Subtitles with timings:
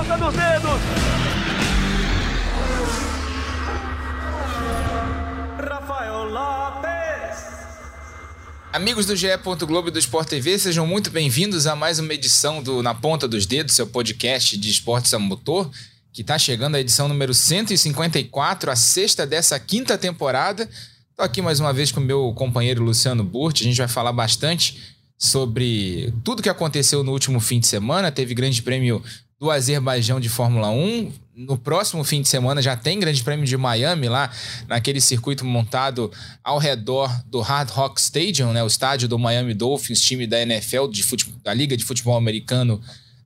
[0.00, 0.80] ponta dos dedos.
[5.58, 7.44] Rafael Lopes.
[8.72, 9.28] Amigos do GE.
[9.66, 13.28] Globo e do Sport TV, sejam muito bem-vindos a mais uma edição do Na Ponta
[13.28, 15.70] dos Dedos, seu podcast de esportes a motor,
[16.14, 20.66] que está chegando à edição número 154, a sexta dessa quinta temporada.
[21.10, 23.64] Estou aqui mais uma vez com meu companheiro Luciano Burti.
[23.64, 28.10] A gente vai falar bastante sobre tudo que aconteceu no último fim de semana.
[28.10, 29.04] Teve Grande Prêmio
[29.40, 31.12] do Azerbaijão de Fórmula 1.
[31.34, 34.30] No próximo fim de semana já tem Grande Prêmio de Miami lá,
[34.68, 36.12] naquele circuito montado
[36.44, 40.88] ao redor do Hard Rock Stadium, né, o estádio do Miami Dolphins, time da NFL,
[40.88, 42.78] de futebol, da Liga de Futebol Americano,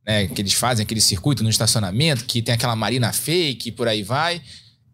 [0.07, 3.89] né, que eles fazem aquele circuito no estacionamento, que tem aquela marina fake e por
[3.89, 4.41] aí vai,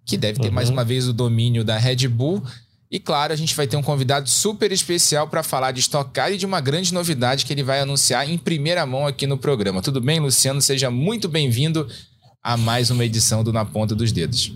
[0.07, 0.55] que deve ter uhum.
[0.55, 2.43] mais uma vez o domínio da Red Bull.
[2.91, 6.33] E claro, a gente vai ter um convidado super especial para falar de Stock Car
[6.33, 9.81] e de uma grande novidade que ele vai anunciar em primeira mão aqui no programa.
[9.81, 10.61] Tudo bem, Luciano?
[10.61, 11.87] Seja muito bem-vindo
[12.43, 14.53] a mais uma edição do Na Ponta dos Dedos.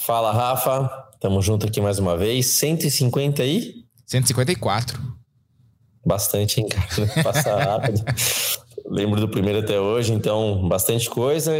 [0.00, 0.86] Fala, Rafa.
[1.18, 2.44] Tamo junto aqui mais uma vez.
[2.44, 3.72] 150 aí?
[4.04, 5.00] 154.
[6.04, 7.06] Bastante, hein, cara?
[7.24, 8.04] Passa rápido.
[8.86, 11.50] Lembro do primeiro até hoje, então bastante coisa.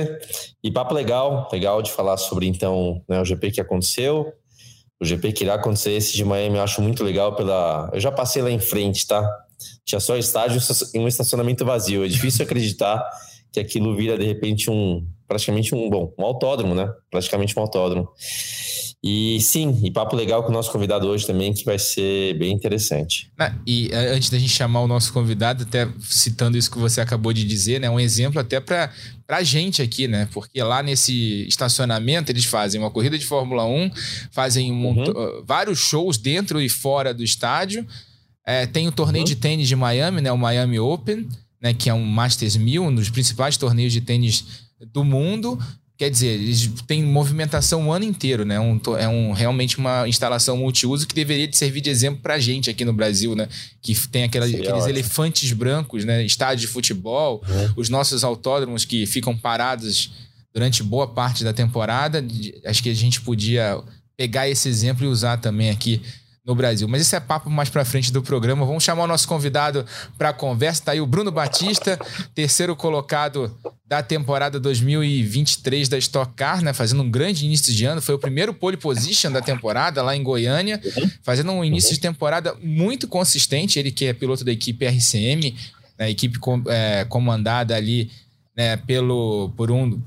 [0.62, 4.30] E papo legal, legal de falar sobre então né, o GP que aconteceu,
[5.04, 7.90] o GP que irá acontecer esse de Miami, eu acho muito legal pela.
[7.92, 9.22] Eu já passei lá em frente, tá?
[9.84, 10.60] Tinha só estádio
[10.94, 12.04] e um estacionamento vazio.
[12.04, 13.06] É difícil acreditar
[13.52, 16.90] que aquilo vira de repente um praticamente um bom um autódromo, né?
[17.10, 18.08] Praticamente um autódromo.
[19.06, 22.50] E sim, e papo legal com o nosso convidado hoje também, que vai ser bem
[22.50, 23.30] interessante.
[23.38, 27.02] Ah, e é, antes da gente chamar o nosso convidado, até citando isso que você
[27.02, 27.90] acabou de dizer, né?
[27.90, 28.90] Um exemplo até para
[29.28, 30.26] a gente aqui, né?
[30.32, 33.90] Porque lá nesse estacionamento eles fazem uma corrida de Fórmula 1,
[34.32, 35.02] fazem um, uhum.
[35.02, 37.86] Uh, vários shows dentro e fora do estádio.
[38.46, 39.28] É, tem o torneio uhum.
[39.28, 40.32] de tênis de Miami, né?
[40.32, 41.28] O Miami Open,
[41.60, 41.74] né?
[41.74, 45.58] Que é um Masters 1000, um dos principais torneios de tênis do mundo.
[45.96, 48.58] Quer dizer, eles têm movimentação o ano inteiro, né?
[48.58, 52.84] Um, é um, realmente uma instalação multiuso que deveria servir de exemplo pra gente aqui
[52.84, 53.48] no Brasil, né?
[53.80, 54.88] Que tem aquela, aqueles ótimo.
[54.88, 56.24] elefantes brancos, né?
[56.24, 57.74] Estádio de futebol, uhum.
[57.76, 60.10] os nossos autódromos que ficam parados
[60.52, 62.24] durante boa parte da temporada.
[62.66, 63.80] Acho que a gente podia
[64.16, 66.02] pegar esse exemplo e usar também aqui
[66.44, 66.86] no Brasil.
[66.86, 68.66] Mas isso é papo mais para frente do programa.
[68.66, 69.84] Vamos chamar o nosso convidado
[70.18, 70.80] para a conversa.
[70.80, 71.98] Está aí o Bruno Batista,
[72.34, 73.56] terceiro colocado
[73.86, 76.74] da temporada 2023 da Stock Car, né?
[76.74, 78.02] Fazendo um grande início de ano.
[78.02, 80.80] Foi o primeiro pole position da temporada lá em Goiânia,
[81.22, 83.78] fazendo um início de temporada muito consistente.
[83.78, 85.54] Ele que é piloto da equipe RCM,
[85.98, 86.10] né?
[86.10, 88.10] equipe com, é, comandada ali
[88.54, 88.76] né?
[88.76, 90.00] pelo por um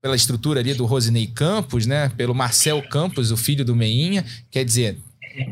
[0.00, 2.10] pela estrutura ali do Rosinei Campos, né?
[2.16, 4.24] Pelo Marcel Campos, o filho do Meinha.
[4.50, 4.96] Quer dizer,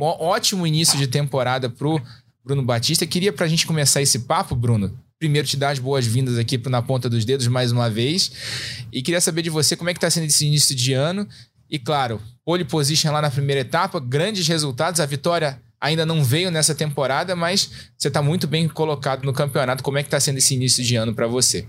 [0.01, 2.01] ótimo início de temporada pro
[2.45, 3.07] Bruno Batista.
[3.07, 6.81] Queria para a gente começar esse papo, Bruno, primeiro te dar as boas-vindas aqui Na
[6.81, 8.87] Ponta dos Dedos mais uma vez.
[8.93, 11.29] E queria saber de você como é que está sendo esse início de ano.
[11.71, 15.01] E claro, pole position lá na primeira etapa, grandes resultados.
[15.01, 19.83] A vitória ainda não veio nessa temporada, mas você está muito bem colocado no campeonato.
[19.83, 21.67] Como é que está sendo esse início de ano para você?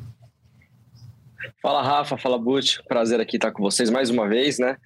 [1.62, 4.78] Fala Rafa, fala Butch, prazer aqui estar com vocês mais uma vez, né?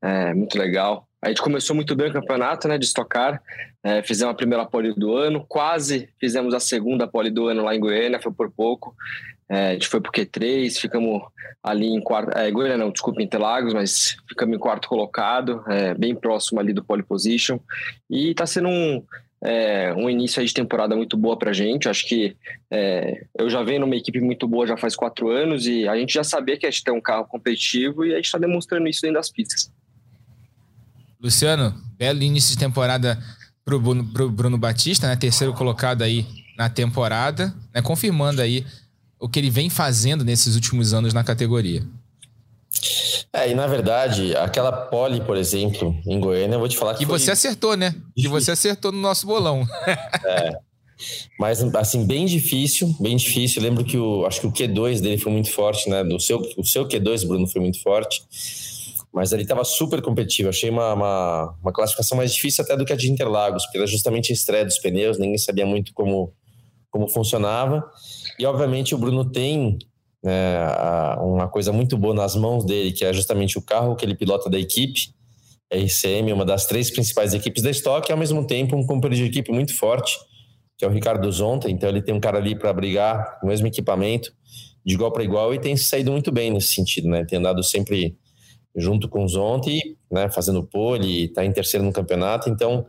[0.00, 3.42] É muito legal a gente começou muito bem o campeonato, né, de estocar.
[3.82, 7.74] É, fizemos a primeira pole do ano, quase fizemos a segunda pole do ano lá
[7.74, 8.94] em Goiânia, foi por pouco.
[9.48, 11.22] É, a gente foi pro Q3, ficamos
[11.62, 12.36] ali em quarto.
[12.38, 16.84] É, Goiânia não, desculpa, Interlagos, mas ficamos em quarto colocado, é, bem próximo ali do
[16.84, 17.58] pole position.
[18.08, 19.02] E está sendo um,
[19.42, 21.88] é, um início de temporada muito boa para a gente.
[21.88, 22.36] Acho que
[22.70, 26.14] é, eu já venho numa equipe muito boa já faz quatro anos e a gente
[26.14, 29.02] já sabia que a gente tem um carro competitivo e a gente está demonstrando isso
[29.02, 29.70] dentro das pistas.
[31.22, 33.22] Luciano, belo início de temporada
[33.64, 35.16] pro Bruno, pro Bruno Batista, né?
[35.16, 36.26] Terceiro colocado aí
[36.56, 37.82] na temporada, né?
[37.82, 38.64] Confirmando aí
[39.18, 41.82] o que ele vem fazendo nesses últimos anos na categoria.
[43.32, 47.04] É, e na verdade, aquela pole, por exemplo, em Goiânia, eu vou te falar que.
[47.04, 47.18] E foi...
[47.18, 47.94] você acertou, né?
[48.16, 49.66] E você acertou no nosso bolão.
[50.24, 50.58] é.
[51.38, 53.62] Mas, assim, bem difícil, bem difícil.
[53.62, 56.02] Eu lembro que o, acho que o Q2 dele foi muito forte, né?
[56.02, 58.22] O seu, o seu Q2, Bruno, foi muito forte
[59.12, 60.48] mas ali estava super competitivo.
[60.48, 63.86] Achei uma, uma, uma, classificação mais difícil até do que a de Interlagos, porque era
[63.86, 66.32] justamente a estreia dos pneus, ninguém sabia muito como,
[66.90, 67.84] como funcionava.
[68.38, 69.78] E, obviamente, o Bruno tem
[70.22, 70.64] né,
[71.20, 74.48] uma coisa muito boa nas mãos dele, que é justamente o carro que ele pilota
[74.48, 75.12] da equipe.
[75.72, 79.24] A RCM, uma das três principais equipes da Stock, e ao mesmo tempo um companheiro
[79.24, 80.16] de equipe muito forte,
[80.76, 81.68] que é o Ricardo Zonta.
[81.68, 84.32] Então, ele tem um cara ali para brigar o mesmo equipamento,
[84.84, 87.24] de igual para igual, e tem saído muito bem nesse sentido, né?
[87.24, 88.16] Tem andado sempre
[88.74, 92.48] junto com o Zonte, né, fazendo pole, está em terceiro no campeonato.
[92.48, 92.86] Então,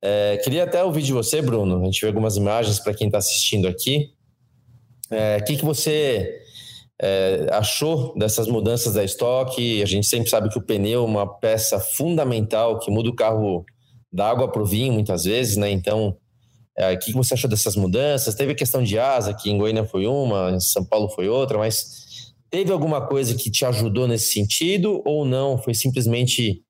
[0.00, 1.80] é, queria até ouvir de você, Bruno.
[1.82, 4.10] A gente vê algumas imagens para quem está assistindo aqui.
[5.10, 6.40] O é, que, que você
[7.00, 9.82] é, achou dessas mudanças da estoque?
[9.82, 13.64] A gente sempre sabe que o pneu é uma peça fundamental que muda o carro
[14.12, 15.70] da água para o vinho, muitas vezes, né?
[15.70, 16.16] Então,
[16.76, 18.34] é, o que você achou dessas mudanças?
[18.34, 21.58] Teve a questão de asa, que em Goiânia foi uma, em São Paulo foi outra,
[21.58, 22.07] mas
[22.50, 25.58] teve alguma coisa que te ajudou nesse sentido ou não?
[25.58, 26.62] Foi simplesmente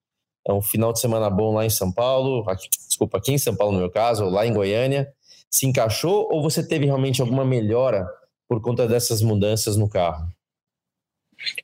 [0.46, 3.54] é, um final de semana bom lá em São Paulo, aqui, desculpa, aqui em São
[3.54, 5.12] Paulo no meu caso, ou lá em Goiânia,
[5.50, 8.06] se encaixou ou você teve realmente alguma melhora
[8.48, 10.26] por conta dessas mudanças no carro?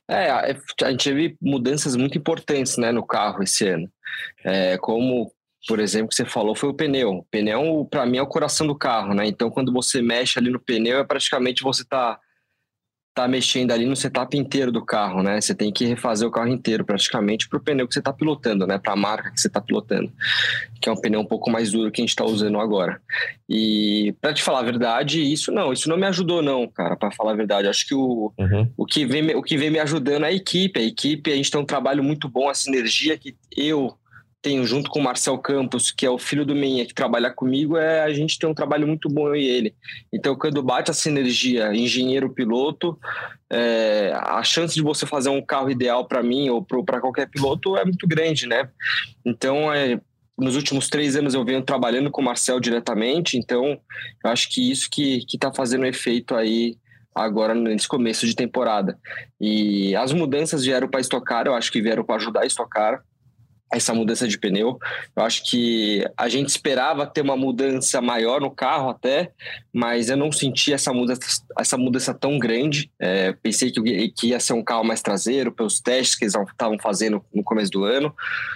[0.07, 3.89] É, a gente teve mudanças muito importantes né, no carro esse ano.
[4.43, 5.31] É, como,
[5.67, 7.09] por exemplo, que você falou, foi o pneu.
[7.09, 9.27] O pneu, para mim, é o coração do carro, né?
[9.27, 12.17] Então, quando você mexe ali no pneu, é praticamente você tá
[13.15, 15.39] tá mexendo ali no setup inteiro do carro, né?
[15.39, 18.67] Você tem que refazer o carro inteiro praticamente para o pneu que você está pilotando,
[18.67, 18.77] né?
[18.77, 20.11] Para a marca que você está pilotando,
[20.81, 23.01] que é um pneu um pouco mais duro que a gente está usando agora.
[23.47, 26.97] E para te falar a verdade, isso não, isso não me ajudou não, cara.
[26.97, 28.69] Para falar a verdade, acho que o, uhum.
[28.75, 30.77] o que vem o que vem me ajudando é a equipe.
[30.77, 33.95] A equipe a gente tem um trabalho muito bom, a sinergia que eu
[34.41, 37.77] tenho junto com o Marcel Campos, que é o filho do Menha, que trabalha comigo,
[37.77, 39.75] é a gente tem um trabalho muito bom eu e ele.
[40.13, 42.95] Então, quando bate a sinergia engenheiro-piloto,
[43.51, 47.75] é, a chance de você fazer um carro ideal para mim ou para qualquer piloto
[47.75, 48.69] é muito grande, né?
[49.25, 49.99] Então, é,
[50.37, 53.79] nos últimos três anos eu venho trabalhando com o Marcel diretamente, então
[54.23, 56.77] eu acho que isso que está fazendo efeito aí
[57.15, 58.99] agora nesse começo de temporada.
[59.39, 63.01] E as mudanças vieram para estocar, eu acho que vieram para ajudar a estocar
[63.77, 64.79] essa mudança de pneu.
[65.15, 69.31] Eu acho que a gente esperava ter uma mudança maior no carro até,
[69.73, 71.21] mas eu não senti essa mudança,
[71.59, 72.89] essa mudança tão grande.
[72.99, 76.77] É, pensei que, que ia ser um carro mais traseiro pelos testes que eles estavam
[76.79, 78.13] fazendo no começo do ano,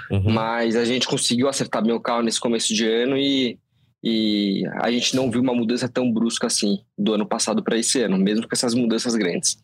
[0.10, 0.32] uhum.
[0.32, 3.58] mas a gente conseguiu acertar bem o carro nesse começo de ano e,
[4.04, 8.02] e a gente não viu uma mudança tão brusca assim do ano passado para esse
[8.02, 9.58] ano, mesmo com essas mudanças grandes.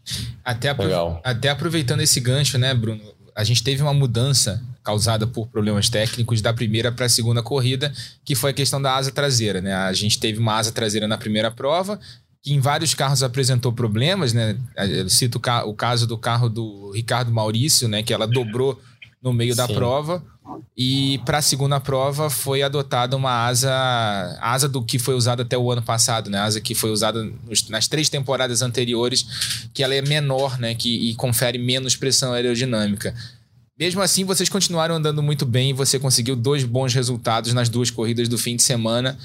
[0.43, 3.14] Até, apro até aproveitando esse gancho, né, Bruno?
[3.35, 7.91] A gente teve uma mudança causada por problemas técnicos da primeira para a segunda corrida,
[8.23, 9.59] que foi a questão da asa traseira.
[9.59, 9.73] Né?
[9.73, 11.99] A gente teve uma asa traseira na primeira prova,
[12.41, 14.31] que em vários carros apresentou problemas.
[14.31, 14.57] Né?
[14.77, 18.01] Eu cito o caso do carro do Ricardo Maurício, né?
[18.03, 18.81] que ela dobrou
[19.21, 19.57] no meio Sim.
[19.57, 20.23] da prova.
[20.77, 25.57] E para a segunda prova foi adotada uma asa, asa do que foi usada até
[25.57, 26.39] o ano passado, né?
[26.39, 27.27] asa que foi usada
[27.69, 29.25] nas três temporadas anteriores,
[29.73, 30.75] que ela é menor, né?
[30.75, 33.13] Que, e confere menos pressão aerodinâmica.
[33.77, 37.91] Mesmo assim, vocês continuaram andando muito bem e você conseguiu dois bons resultados nas duas
[37.91, 39.17] corridas do fim de semana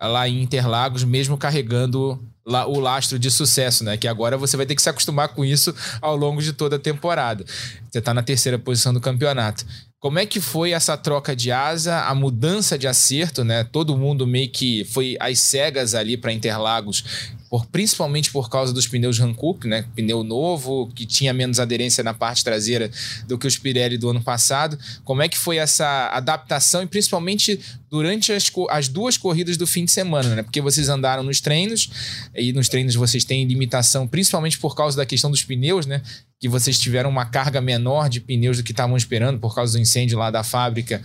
[0.00, 3.96] lá em Interlagos, mesmo carregando o lastro de sucesso, né?
[3.96, 6.78] Que agora você vai ter que se acostumar com isso ao longo de toda a
[6.78, 7.44] temporada.
[7.90, 9.64] Você está na terceira posição do campeonato.
[10.02, 13.62] Como é que foi essa troca de asa, a mudança de acerto, né?
[13.62, 17.04] Todo mundo meio que foi às cegas ali para Interlagos
[17.48, 19.84] por, principalmente por causa dos pneus Hankook, né?
[19.94, 22.90] Pneu novo, que tinha menos aderência na parte traseira
[23.28, 24.76] do que os Pirelli do ano passado.
[25.04, 29.84] Como é que foi essa adaptação e principalmente durante as, as duas corridas do fim
[29.84, 30.42] de semana, né?
[30.42, 31.90] Porque vocês andaram nos treinos
[32.34, 36.02] e nos treinos vocês têm limitação, principalmente por causa da questão dos pneus, né?
[36.42, 39.80] Que vocês tiveram uma carga menor de pneus do que estavam esperando por causa do
[39.80, 41.00] incêndio lá da fábrica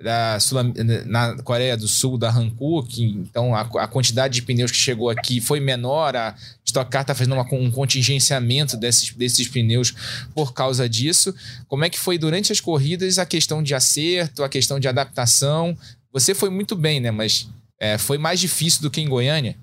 [0.00, 0.58] da Sul,
[1.06, 5.40] na Coreia do Sul, da Hankook, então a, a, quantidade de pneus que chegou aqui
[5.40, 9.92] foi menor, a Stock Car está fazendo uma, um contingenciamento desses, desses pneus
[10.34, 11.34] por causa disso.
[11.66, 15.76] Como é que foi durante as corridas a questão de acerto, a questão de adaptação?
[16.12, 17.10] Você foi muito bem, né?
[17.10, 17.48] Mas
[17.80, 19.56] é, foi mais difícil do que em Goiânia?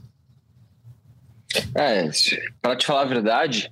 [1.74, 2.10] É,
[2.62, 3.72] para te falar a verdade,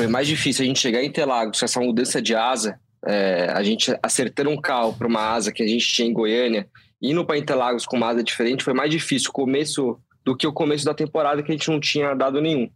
[0.00, 3.62] foi mais difícil a gente chegar em Interlagos com essa mudança de asa é, a
[3.62, 6.66] gente acertando um carro para uma asa que a gente tinha em Goiânia,
[7.02, 9.28] indo para Interlagos com uma asa diferente, foi mais difícil.
[9.28, 12.70] O começo do que o começo da temporada que a gente não tinha dado nenhum.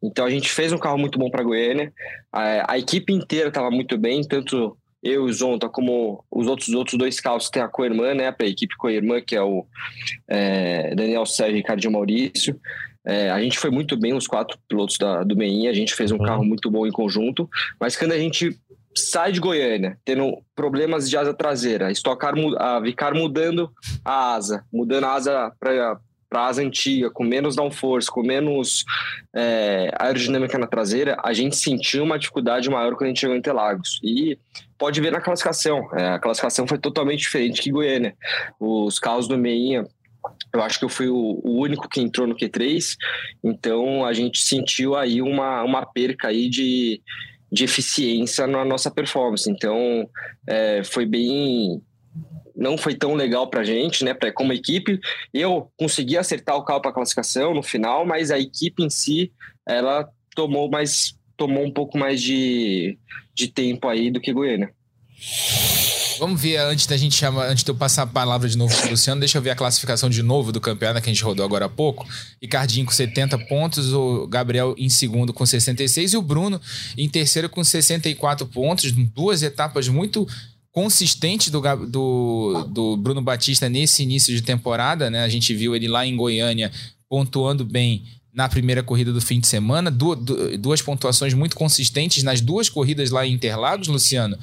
[0.00, 1.92] Então a gente fez um carro muito bom para Goiânia.
[2.32, 6.96] A, a, equipe inteira estava muito bem, tanto eu o Zonta como os outros outros
[6.96, 9.64] dois carros tem a co-irmã, né, a equipe co-irmã que é o
[10.28, 12.60] é, Daniel Sérgio e Ricardo Maurício.
[13.08, 16.12] É, a gente foi muito bem os quatro pilotos da, do Meinha, a gente fez
[16.12, 16.26] um uhum.
[16.26, 17.48] carro muito bom em conjunto,
[17.80, 18.54] mas quando a gente
[18.94, 23.70] sai de Goiânia tendo problemas de asa traseira, estocar a Vicar mudando
[24.04, 25.98] a asa, mudando a asa para
[26.28, 28.84] para asa antiga, com menos downforce, com menos
[29.34, 33.38] é, aerodinâmica na traseira, a gente sentiu uma dificuldade maior quando a gente chegou em
[33.38, 33.98] Interlagos.
[34.04, 34.38] E
[34.76, 35.88] pode ver na classificação.
[35.96, 38.14] É, a classificação foi totalmente diferente que Goiânia.
[38.60, 39.86] Os carros do Meinha
[40.52, 42.96] eu acho que eu fui o, único que entrou no Q3,
[43.42, 47.02] então a gente sentiu aí uma, uma perca aí de,
[47.50, 49.50] de eficiência na nossa performance.
[49.50, 50.08] Então,
[50.46, 51.82] é, foi bem.
[52.56, 54.14] Não foi tão legal para a gente, né?
[54.14, 54.98] Pra, como equipe,
[55.32, 59.32] eu consegui acertar o carro para classificação no final, mas a equipe em si,
[59.66, 62.98] ela tomou mais tomou um pouco mais de,
[63.32, 64.74] de tempo aí do que Goiânia.
[66.18, 68.88] Vamos ver, antes da gente chamar, antes de eu passar a palavra de novo para
[68.88, 71.44] o Luciano, deixa eu ver a classificação de novo do campeonato que a gente rodou
[71.44, 72.06] agora há pouco.
[72.42, 76.60] Ricardinho com 70 pontos, o Gabriel em segundo com 66 e o Bruno
[76.96, 80.26] em terceiro com 64 pontos, duas etapas muito
[80.72, 85.22] consistentes do, do, do Bruno Batista nesse início de temporada, né?
[85.22, 86.72] A gente viu ele lá em Goiânia
[87.08, 88.02] pontuando bem
[88.34, 93.26] na primeira corrida do fim de semana, duas pontuações muito consistentes nas duas corridas lá
[93.26, 94.36] em Interlagos, Luciano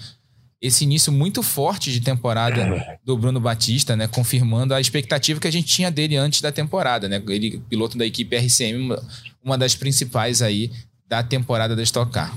[0.62, 4.08] esse início muito forte de temporada do Bruno Batista, né?
[4.08, 7.22] Confirmando a expectativa que a gente tinha dele antes da temporada, né?
[7.28, 8.96] Ele, piloto da equipe RCM,
[9.44, 10.72] uma das principais aí
[11.08, 12.36] da temporada da Stock Car.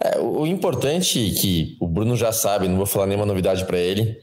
[0.00, 4.16] É, o importante que o Bruno já sabe, não vou falar nenhuma novidade para ele.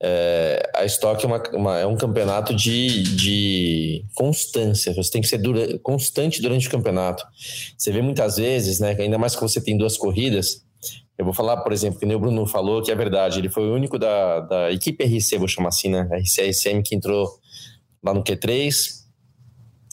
[0.00, 4.94] É, a Stock é, uma, uma, é, um campeonato de, de constância.
[4.94, 7.24] Você tem que ser dura, constante durante o campeonato.
[7.76, 8.96] Você vê muitas vezes, né?
[8.98, 10.62] Ainda mais que você tem duas corridas
[11.18, 13.40] eu vou falar, por exemplo, que nem o Bruno falou, que é verdade.
[13.40, 16.08] Ele foi o único da, da equipe RC, vou chamar assim, né?
[16.12, 17.28] RC RCM que entrou
[18.02, 18.98] lá no Q3.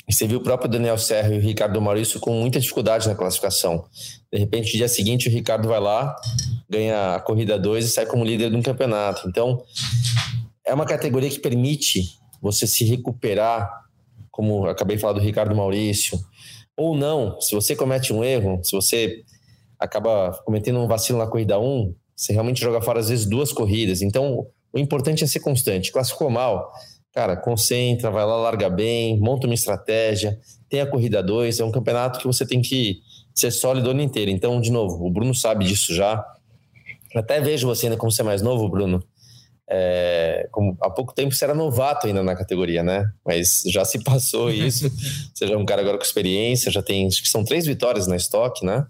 [0.08, 3.16] E você viu o próprio Daniel Serra e o Ricardo Maurício com muita dificuldade na
[3.16, 3.86] classificação.
[4.32, 6.16] De repente, no dia seguinte, o Ricardo vai lá,
[6.70, 9.28] ganha a corrida 2 e sai como líder de um campeonato.
[9.28, 9.64] Então,
[10.64, 13.68] é uma categoria que permite você se recuperar,
[14.30, 16.20] como acabei de falar do Ricardo Maurício,
[16.78, 17.42] ou não.
[17.42, 19.24] Se você comete um erro, se você
[19.80, 24.02] acaba cometendo um vacilo na corrida 1, você realmente joga fora às vezes duas corridas.
[24.02, 25.92] Então, o importante é ser constante.
[25.92, 26.72] Classificou mal,
[27.14, 30.40] cara, concentra, vai lá, larga bem, monta uma estratégia,
[30.70, 33.00] tem a corrida 2, é um campeonato que você tem que
[33.34, 34.32] ser sólido o ano inteiro.
[34.32, 36.24] Então, de novo, o Bruno sabe disso já.
[37.16, 39.04] Até vejo você ainda como você é mais novo, Bruno.
[39.68, 43.10] É, como, há pouco tempo você era novato ainda na categoria, né?
[43.26, 44.90] Mas já se passou isso.
[45.34, 48.08] você já é um cara agora com experiência, já tem, acho que são três vitórias
[48.08, 48.86] na estoque, né?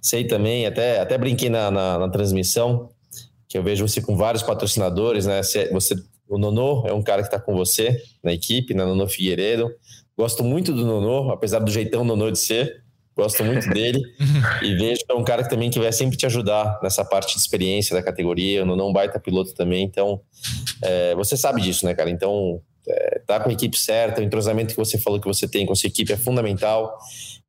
[0.00, 2.90] Sei também, até, até brinquei na, na, na transmissão,
[3.48, 5.42] que eu vejo você com vários patrocinadores, né?
[5.72, 5.96] Você,
[6.28, 8.84] o Nonô é um cara que está com você na equipe, né?
[8.84, 9.70] Nonô Figueiredo.
[10.16, 12.82] Gosto muito do Nonô, apesar do jeitão Nonô de ser.
[13.16, 14.00] Gosto muito dele
[14.62, 17.34] e vejo que é um cara que também que vai sempre te ajudar nessa parte
[17.34, 18.62] de experiência da categoria.
[18.62, 20.20] O Nonô é um baita piloto também, então
[20.82, 22.10] é, você sabe disso, né, cara?
[22.10, 25.66] Então é, tá com a equipe certa, o entrosamento que você falou que você tem
[25.66, 26.96] com a sua equipe é fundamental.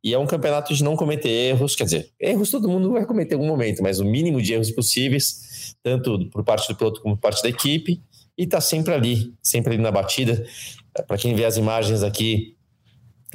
[0.03, 3.35] E é um campeonato de não cometer erros, quer dizer, erros todo mundo vai cometer
[3.35, 7.15] em algum momento, mas o mínimo de erros possíveis, tanto por parte do piloto como
[7.15, 8.01] por parte da equipe,
[8.37, 10.45] e tá sempre ali, sempre ali na batida.
[11.05, 12.55] Para quem vê as imagens aqui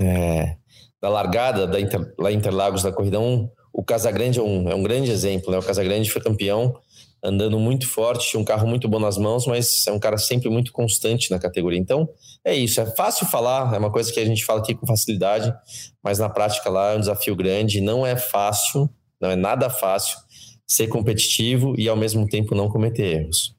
[0.00, 0.56] é,
[1.00, 4.74] da largada da Inter, lá em Interlagos da Corrida 1, o Casagrande é um, é
[4.74, 5.58] um grande exemplo, né?
[5.58, 6.74] O Casagrande foi campeão
[7.24, 10.70] andando muito forte, um carro muito bom nas mãos, mas é um cara sempre muito
[10.72, 11.78] constante na categoria.
[11.78, 12.06] Então,
[12.44, 12.80] é isso.
[12.80, 15.52] É fácil falar, é uma coisa que a gente fala aqui com facilidade,
[16.02, 17.80] mas na prática lá é um desafio grande.
[17.80, 20.18] Não é fácil, não é nada fácil
[20.66, 23.54] ser competitivo e ao mesmo tempo não cometer erros.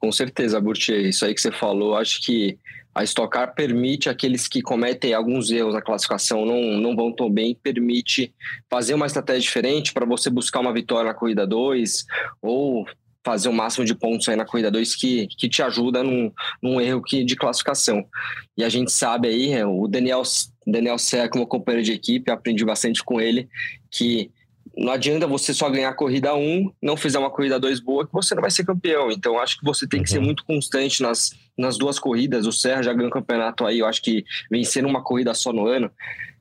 [0.00, 2.58] Com certeza, Burti, isso aí que você falou, acho que
[2.94, 7.30] a Stock Car permite aqueles que cometem alguns erros na classificação, não, não vão tão
[7.30, 8.34] bem, permite
[8.70, 12.04] fazer uma estratégia diferente para você buscar uma vitória na corrida 2
[12.40, 12.86] ou
[13.24, 16.30] fazer o máximo de pontos aí na corrida 2 que, que te ajuda num,
[16.60, 18.04] num erro que, de classificação.
[18.56, 20.22] E a gente sabe aí, é, o Daniel,
[20.66, 23.48] Daniel Serra, como companheiro de equipe, aprendi bastante com ele,
[23.90, 24.30] que
[24.76, 28.12] não adianta você só ganhar a corrida 1, não fizer uma corrida 2 boa, que
[28.12, 29.10] você não vai ser campeão.
[29.10, 30.24] Então, acho que você tem que ser uhum.
[30.24, 32.46] muito constante nas, nas duas corridas.
[32.46, 35.66] O Serra já ganhou o campeonato aí, eu acho que vencendo uma corrida só no
[35.66, 35.90] ano.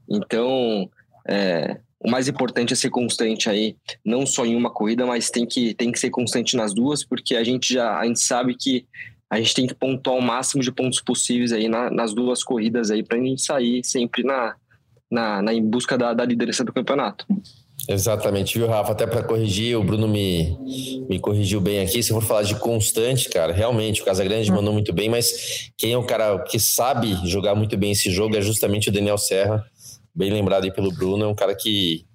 [0.10, 0.90] Então,
[1.28, 5.46] é, o mais importante é ser constante aí, não só em uma corrida, mas tem
[5.46, 8.86] que, tem que ser constante nas duas, porque a gente já a gente sabe que
[9.30, 12.92] a gente tem que pontuar o máximo de pontos possíveis aí na, nas duas corridas
[12.92, 14.56] aí para a gente sair sempre na,
[15.10, 17.26] na, na em busca da, da liderança do campeonato.
[17.88, 18.92] Exatamente, viu, Rafa?
[18.92, 20.58] Até para corrigir, o Bruno me,
[21.10, 22.02] me corrigiu bem aqui.
[22.04, 25.94] Se eu for falar de constante, cara, realmente o Casagrande mandou muito bem, mas quem
[25.94, 29.66] é o cara que sabe jogar muito bem esse jogo é justamente o Daniel Serra,
[30.14, 31.26] bem lembrado aí pelo Bruno.
[31.26, 32.06] É um cara que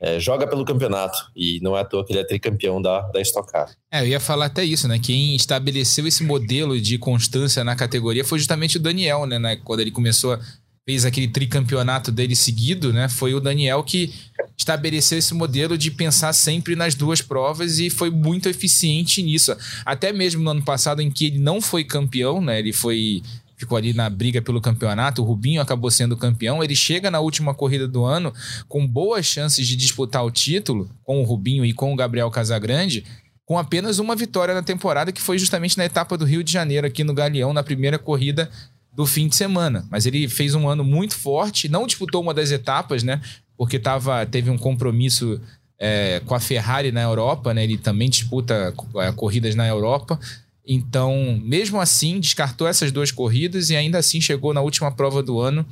[0.00, 3.20] é, joga pelo campeonato e não é à toa que ele é tricampeão da, da
[3.20, 3.70] Stock Car.
[3.90, 4.98] É, eu ia falar até isso, né?
[4.98, 9.56] Quem estabeleceu esse modelo de constância na categoria foi justamente o Daniel, né?
[9.64, 10.40] Quando ele começou a
[10.86, 13.08] fez aquele tricampeonato dele seguido, né?
[13.08, 14.12] Foi o Daniel que
[14.56, 19.56] estabeleceu esse modelo de pensar sempre nas duas provas e foi muito eficiente nisso.
[19.84, 22.58] Até mesmo no ano passado, em que ele não foi campeão, né?
[22.58, 23.22] Ele foi.
[23.56, 26.62] Ficou ali na briga pelo campeonato, o Rubinho acabou sendo campeão.
[26.62, 28.34] Ele chega na última corrida do ano
[28.68, 33.04] com boas chances de disputar o título com o Rubinho e com o Gabriel Casagrande,
[33.46, 36.86] com apenas uma vitória na temporada, que foi justamente na etapa do Rio de Janeiro,
[36.86, 38.50] aqui no Galeão, na primeira corrida
[38.92, 39.86] do fim de semana.
[39.90, 43.20] Mas ele fez um ano muito forte, não disputou uma das etapas, né?
[43.56, 45.40] Porque tava, teve um compromisso
[45.78, 47.64] é, com a Ferrari na Europa, né?
[47.64, 50.18] Ele também disputa é, corridas na Europa.
[50.66, 55.40] Então, mesmo assim, descartou essas duas corridas e ainda assim chegou na última prova do
[55.40, 55.64] ano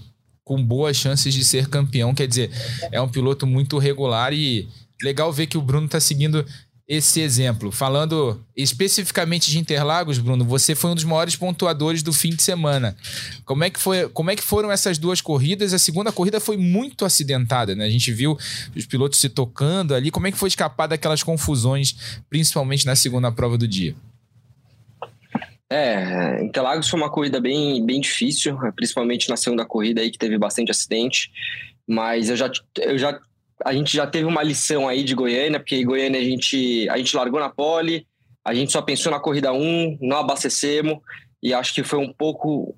[0.44, 2.14] com boas chances de ser campeão.
[2.14, 2.50] Quer dizer,
[2.90, 4.68] é um piloto muito regular e
[5.02, 6.44] legal ver que o Bruno está seguindo
[6.86, 7.70] esse exemplo.
[7.70, 12.96] Falando especificamente de Interlagos, Bruno, você foi um dos maiores pontuadores do fim de semana.
[13.44, 15.72] Como é que, foi, como é que foram essas duas corridas?
[15.72, 17.84] A segunda corrida foi muito acidentada, né?
[17.84, 18.36] A gente viu
[18.76, 20.10] os pilotos se tocando ali.
[20.10, 23.94] Como é que foi escapar daquelas confusões, principalmente na segunda prova do dia?
[25.70, 30.36] É, Interlagos foi uma corrida bem, bem difícil, principalmente na segunda corrida aí que teve
[30.36, 31.30] bastante acidente.
[31.88, 33.18] Mas eu já, eu já
[33.64, 36.96] a gente já teve uma lição aí de Goiânia, porque em Goiânia a gente, a
[36.96, 38.06] gente largou na pole,
[38.44, 40.98] a gente só pensou na corrida 1, não abastecemos,
[41.42, 42.74] e acho que foi um pouco,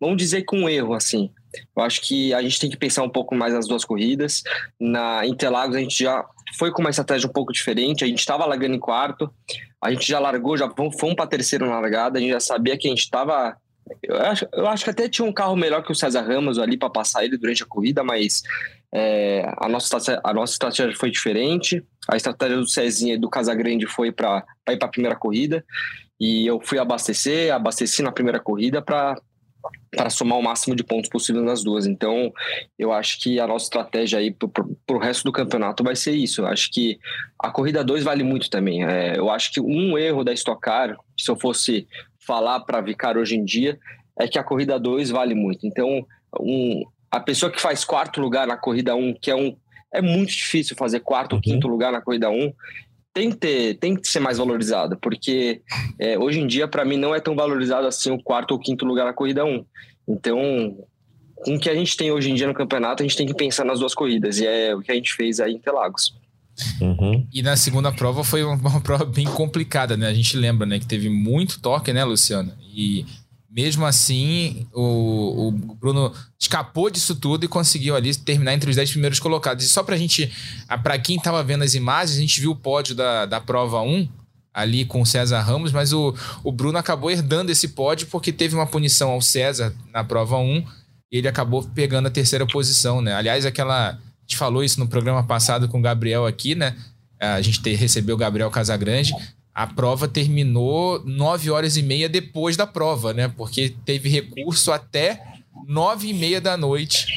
[0.00, 1.30] vamos dizer com um erro, assim.
[1.76, 4.42] Eu acho que a gente tem que pensar um pouco mais nas duas corridas.
[4.78, 6.24] Na Interlagos a gente já
[6.56, 9.30] foi com uma estratégia um pouco diferente, a gente estava largando em quarto,
[9.82, 12.86] a gente já largou, já fomos para terceiro na largada, a gente já sabia que
[12.86, 13.56] a gente estava
[14.02, 16.76] eu acho, eu acho que até tinha um carro melhor que o César Ramos ali
[16.76, 18.42] para passar ele durante a corrida, mas
[18.92, 21.84] é, a, nossa, a nossa estratégia foi diferente.
[22.08, 25.64] A estratégia do Cezinha e do Casagrande foi para ir para a primeira corrida.
[26.20, 29.16] E eu fui abastecer, abasteci na primeira corrida para
[29.90, 31.86] para somar o máximo de pontos possível nas duas.
[31.86, 32.32] Então,
[32.78, 36.42] eu acho que a nossa estratégia aí para o resto do campeonato vai ser isso.
[36.42, 36.98] Eu acho que
[37.38, 38.84] a corrida 2 vale muito também.
[38.84, 41.86] É, eu acho que um erro da Stock Car, se eu fosse
[42.28, 43.78] falar para Vicar hoje em dia,
[44.20, 45.66] é que a corrida 2 vale muito.
[45.66, 46.06] Então,
[46.38, 49.56] um, a pessoa que faz quarto lugar na corrida 1, um, que é um.
[49.90, 51.42] É muito difícil fazer quarto ou uhum.
[51.42, 52.34] quinto lugar na corrida 1.
[52.34, 52.52] Um,
[53.14, 55.62] tem que, ter, tem que ser mais valorizado, porque
[55.98, 58.84] é, hoje em dia, para mim, não é tão valorizado assim o quarto ou quinto
[58.84, 59.64] lugar na corrida 1.
[60.06, 60.76] Então,
[61.36, 63.34] com o que a gente tem hoje em dia no campeonato, a gente tem que
[63.34, 66.14] pensar nas duas corridas, e é o que a gente fez aí em Interlagos.
[66.80, 67.26] Uhum.
[67.32, 70.06] E na segunda prova foi uma, prova bem complicada, né?
[70.06, 72.52] A gente lembra, né, que teve muito toque, né, Luciano?
[72.74, 73.06] E
[73.50, 78.90] mesmo assim, o, o Bruno escapou disso tudo e conseguiu ali terminar entre os 10
[78.90, 79.64] primeiros colocados.
[79.64, 80.30] E só pra gente,
[80.82, 84.08] para quem tava vendo as imagens, a gente viu o pódio da, da prova 1
[84.52, 88.54] ali com o César Ramos, mas o, o Bruno acabou herdando esse pódio porque teve
[88.54, 90.64] uma punição ao César na prova 1
[91.10, 93.14] e ele acabou pegando a terceira posição, né?
[93.14, 93.98] Aliás, aquela.
[94.28, 96.76] Gente falou isso no programa passado com o Gabriel aqui, né?
[97.18, 99.12] A gente te, recebeu o Gabriel Casagrande
[99.58, 103.26] a prova terminou nove horas e meia depois da prova, né?
[103.26, 105.20] Porque teve recurso até
[105.66, 107.08] nove e meia da noite.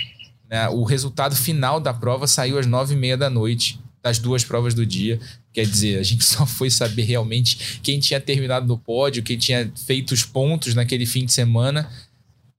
[0.49, 0.67] Né?
[0.69, 4.73] O resultado final da prova saiu às nove e meia da noite das duas provas
[4.73, 5.19] do dia.
[5.53, 9.71] Quer dizer, a gente só foi saber realmente quem tinha terminado no pódio, quem tinha
[9.85, 11.91] feito os pontos naquele fim de semana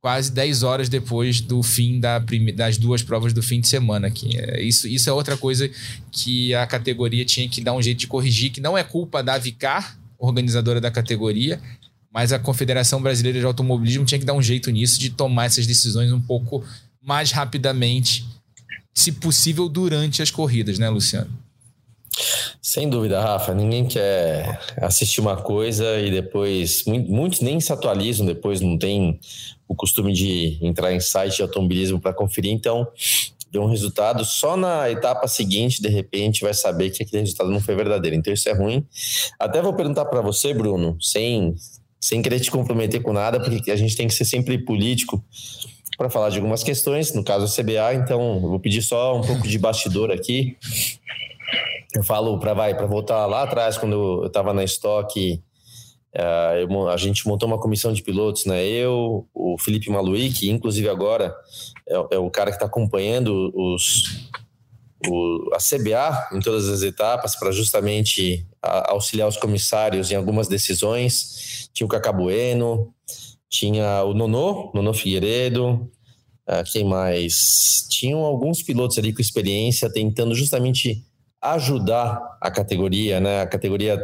[0.02, 2.50] quase 10 horas depois do fim da prime...
[2.50, 4.08] das duas provas do fim de semana.
[4.08, 4.36] Aqui.
[4.36, 5.70] É, isso, isso é outra coisa
[6.10, 9.38] que a categoria tinha que dar um jeito de corrigir, que não é culpa da
[9.38, 11.60] Vicar, organizadora da categoria,
[12.12, 15.66] mas a Confederação Brasileira de Automobilismo tinha que dar um jeito nisso, de tomar essas
[15.66, 16.64] decisões um pouco
[17.00, 18.26] mais rapidamente,
[18.92, 21.30] se possível, durante as corridas, né, Luciano?
[22.64, 23.52] Sem dúvida, Rafa.
[23.52, 26.84] Ninguém quer assistir uma coisa e depois.
[26.84, 29.18] Muitos nem se atualizam depois, não tem
[29.66, 32.52] o costume de entrar em site de automobilismo para conferir.
[32.52, 32.86] Então,
[33.50, 34.24] deu um resultado.
[34.24, 38.16] Só na etapa seguinte, de repente, vai saber que aquele resultado não foi verdadeiro.
[38.16, 38.86] Então, isso é ruim.
[39.40, 41.56] Até vou perguntar para você, Bruno, sem,
[42.00, 45.20] sem querer te comprometer com nada, porque a gente tem que ser sempre político
[45.98, 47.94] para falar de algumas questões, no caso a CBA.
[47.94, 50.56] Então, eu vou pedir só um pouco de bastidor aqui.
[51.94, 55.42] Eu falo para vai para voltar lá atrás quando eu estava na estoque,
[56.16, 58.64] uh, a gente montou uma comissão de pilotos, né?
[58.64, 61.34] Eu, o Felipe Maluí, que inclusive agora
[61.88, 64.30] é, é o cara que está acompanhando os
[65.08, 70.48] o, a CBA em todas as etapas para justamente a, auxiliar os comissários em algumas
[70.48, 71.68] decisões.
[71.72, 72.94] Tinha o Cacabueno,
[73.48, 75.90] tinha o Nono, Nono Figueiredo,
[76.48, 77.86] uh, quem mais?
[77.90, 81.04] Tinham alguns pilotos ali com experiência tentando justamente
[81.42, 83.40] ajudar a categoria, né?
[83.40, 83.98] A categoria,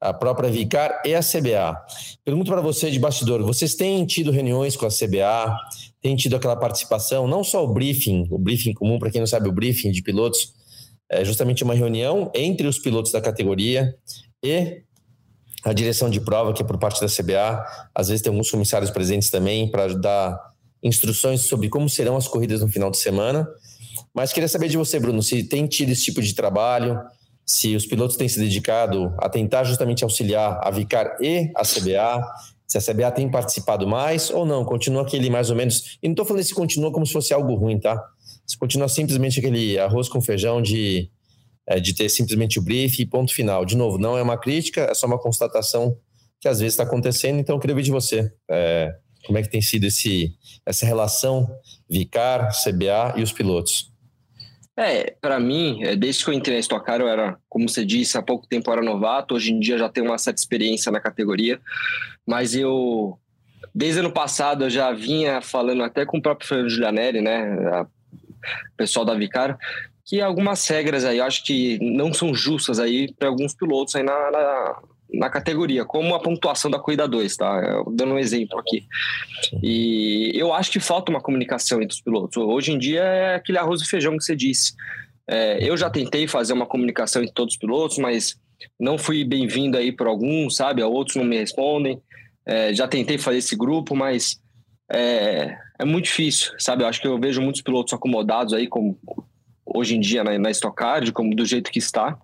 [0.00, 1.76] a própria Vicar e a CBA.
[2.24, 5.54] Pergunto para você de bastidor: vocês têm tido reuniões com a CBA?
[6.00, 7.26] Têm tido aquela participação?
[7.26, 10.54] Não só o briefing, o briefing comum, para quem não sabe, o briefing de pilotos
[11.10, 13.94] é justamente uma reunião entre os pilotos da categoria
[14.42, 14.82] e
[15.64, 17.64] a direção de prova, que é por parte da CBA.
[17.94, 20.38] Às vezes tem alguns comissários presentes também para dar
[20.82, 23.48] instruções sobre como serão as corridas no final de semana.
[24.18, 27.00] Mas queria saber de você, Bruno, se tem tido esse tipo de trabalho,
[27.46, 32.26] se os pilotos têm se dedicado a tentar justamente auxiliar a Vicar e a CBA,
[32.66, 35.96] Se a CBA tem participado mais ou não, continua aquele mais ou menos.
[36.02, 37.96] E não estou falando se continua como se fosse algo ruim, tá?
[38.44, 41.08] Se continua simplesmente aquele arroz com feijão de,
[41.64, 43.64] é, de ter simplesmente o brief e ponto final.
[43.64, 45.96] De novo, não é uma crítica, é só uma constatação
[46.40, 47.38] que às vezes está acontecendo.
[47.38, 48.32] Então, eu queria ver de você.
[48.50, 50.34] É, como é que tem sido esse,
[50.66, 51.48] essa relação
[51.88, 53.96] Vicar, CBA e os pilotos?
[54.80, 57.84] É, para mim, é, desde que eu entrei na Stock Car, eu era, como você
[57.84, 60.92] disse, há pouco tempo eu era novato, hoje em dia já tenho uma certa experiência
[60.92, 61.60] na categoria,
[62.24, 63.18] mas eu,
[63.74, 68.76] desde ano passado, eu já vinha falando até com o próprio Fernando Giulianelli, né, o
[68.76, 69.58] pessoal da Vicar,
[70.04, 74.04] que algumas regras aí, eu acho que não são justas aí para alguns pilotos aí
[74.04, 77.60] na, na na categoria, como a pontuação da corrida 2, tá?
[77.64, 78.86] Eu dando um exemplo aqui.
[79.62, 82.36] E eu acho que falta uma comunicação entre os pilotos.
[82.36, 84.74] Hoje em dia é aquele arroz e feijão que você disse.
[85.26, 88.36] É, eu já tentei fazer uma comunicação entre todos os pilotos, mas
[88.78, 90.82] não fui bem-vindo aí por alguns, sabe?
[90.82, 92.00] Outros não me respondem.
[92.46, 94.40] É, já tentei fazer esse grupo, mas
[94.90, 96.82] é, é muito difícil, sabe?
[96.82, 98.98] Eu acho que eu vejo muitos pilotos acomodados aí, como
[99.64, 102.18] hoje em dia na, na Stock Car, como do jeito que está.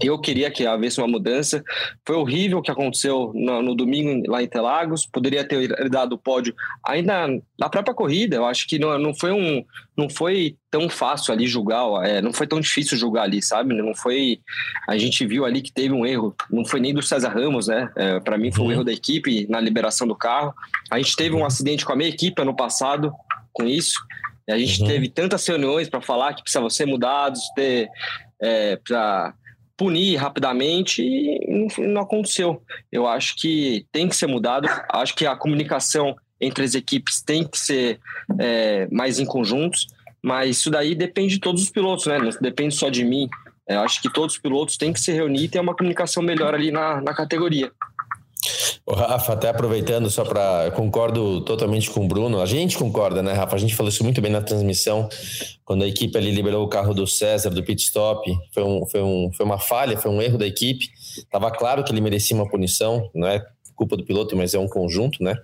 [0.00, 1.64] Eu queria que houvesse uma mudança.
[2.04, 5.06] Foi horrível o que aconteceu no, no, domingo lá em Interlagos.
[5.06, 6.54] Poderia ter dado o pódio
[6.84, 7.26] ainda
[7.58, 8.36] na própria corrida.
[8.36, 9.64] Eu acho que não, não foi um,
[9.96, 11.86] não foi tão fácil ali julgar.
[12.04, 13.74] É, não foi tão difícil julgar ali, sabe?
[13.74, 14.40] Não foi.
[14.86, 16.34] A gente viu ali que teve um erro.
[16.50, 17.90] Não foi nem do César Ramos, né?
[17.96, 18.72] É, Para mim foi um uhum.
[18.72, 20.54] erro da equipe na liberação do carro.
[20.90, 23.12] A gente teve um acidente com a minha equipe ano passado
[23.52, 23.98] com isso.
[24.48, 24.86] A gente uhum.
[24.86, 27.88] teve tantas reuniões para falar que precisavam ser mudados, ter
[28.40, 29.34] é, para
[29.76, 32.62] punir rapidamente e não aconteceu.
[32.90, 34.68] Eu acho que tem que ser mudado.
[34.90, 38.00] Acho que a comunicação entre as equipes tem que ser
[38.38, 39.86] é, mais em conjuntos,
[40.22, 42.18] mas isso daí depende de todos os pilotos, né?
[42.18, 43.28] Não depende só de mim.
[43.68, 46.54] Eu acho que todos os pilotos têm que se reunir e ter uma comunicação melhor
[46.54, 47.70] ali na, na categoria.
[48.86, 50.70] O Rafa, até aproveitando só para.
[50.70, 52.40] Concordo totalmente com o Bruno.
[52.40, 53.56] A gente concorda, né, Rafa?
[53.56, 55.08] A gente falou isso muito bem na transmissão,
[55.64, 58.32] quando a equipe ali liberou o carro do César, do pit stop.
[58.54, 60.88] Foi, um, foi, um, foi uma falha, foi um erro da equipe.
[61.32, 63.44] Tava claro que ele merecia uma punição, não é
[63.74, 65.36] culpa do piloto, mas é um conjunto, né?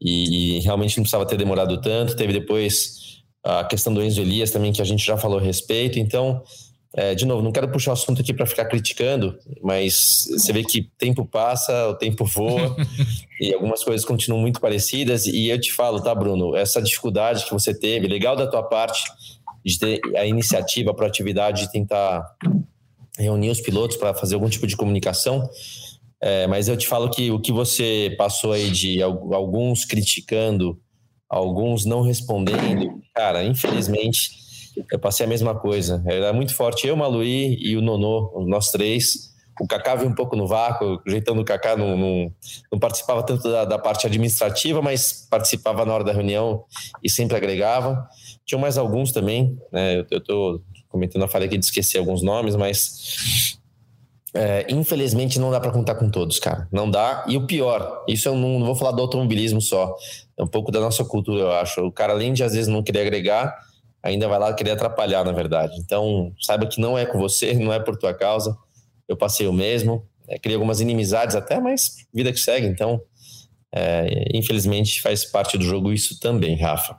[0.00, 2.16] E, e realmente não precisava ter demorado tanto.
[2.16, 5.98] Teve depois a questão do Enzo Elias também, que a gente já falou a respeito.
[5.98, 6.42] Então.
[6.94, 10.64] É, de novo, não quero puxar o assunto aqui para ficar criticando, mas você vê
[10.64, 12.74] que tempo passa, o tempo voa
[13.40, 15.26] e algumas coisas continuam muito parecidas.
[15.26, 16.56] E eu te falo, tá, Bruno?
[16.56, 19.04] Essa dificuldade que você teve, legal da tua parte
[19.64, 22.24] de ter a iniciativa, a proatividade de tentar
[23.18, 25.48] reunir os pilotos para fazer algum tipo de comunicação.
[26.20, 30.80] É, mas eu te falo que o que você passou aí de alguns criticando,
[31.28, 34.47] alguns não respondendo, cara, infelizmente
[34.90, 36.02] eu passei a mesma coisa.
[36.06, 39.28] Era muito forte eu, Maluí e o Nonô, nós três.
[39.60, 42.32] O Kaká veio um pouco no vácuo, o Kaká não, não,
[42.70, 46.64] não participava tanto da, da, parte administrativa, mas participava na hora da reunião
[47.02, 48.06] e sempre agregava.
[48.46, 50.06] Tinham mais alguns também, né?
[50.10, 53.58] Eu, estou comentando a falha aqui de esquecer alguns nomes, mas
[54.32, 56.68] é, infelizmente não dá para contar com todos, cara.
[56.70, 57.24] Não dá.
[57.26, 59.94] E o pior, isso eu não, não, vou falar do automobilismo só,
[60.38, 61.80] é um pouco da nossa cultura, eu acho.
[61.80, 63.56] O cara, além de às vezes não querer agregar,
[64.08, 65.74] ainda vai lá querer atrapalhar, na verdade.
[65.78, 68.56] Então, saiba que não é com você, não é por tua causa.
[69.06, 72.66] Eu passei o mesmo, é, criei algumas inimizades até, mas vida que segue.
[72.66, 73.00] Então,
[73.70, 76.96] é, infelizmente faz parte do jogo isso também, Rafa.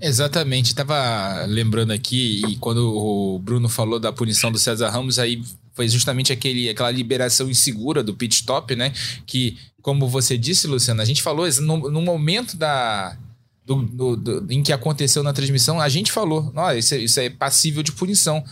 [0.00, 5.42] Exatamente, estava lembrando aqui e quando o Bruno falou da punição do César Ramos, aí
[5.74, 8.92] foi justamente aquele, aquela liberação insegura do pit stop, né?
[9.26, 13.16] Que, como você disse, Luciano, a gente falou no, no momento da,
[13.64, 17.30] do, do, do, em que aconteceu na transmissão, a gente falou, isso, é, isso é
[17.30, 18.44] passível de punição.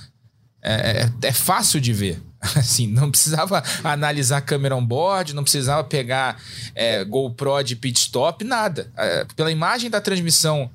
[0.62, 2.20] É, é, é, fácil de ver.
[2.40, 6.40] Assim, não precisava analisar câmera on board, não precisava pegar
[6.74, 8.90] é, GoPro de pit stop, nada.
[8.96, 10.70] É, pela imagem da transmissão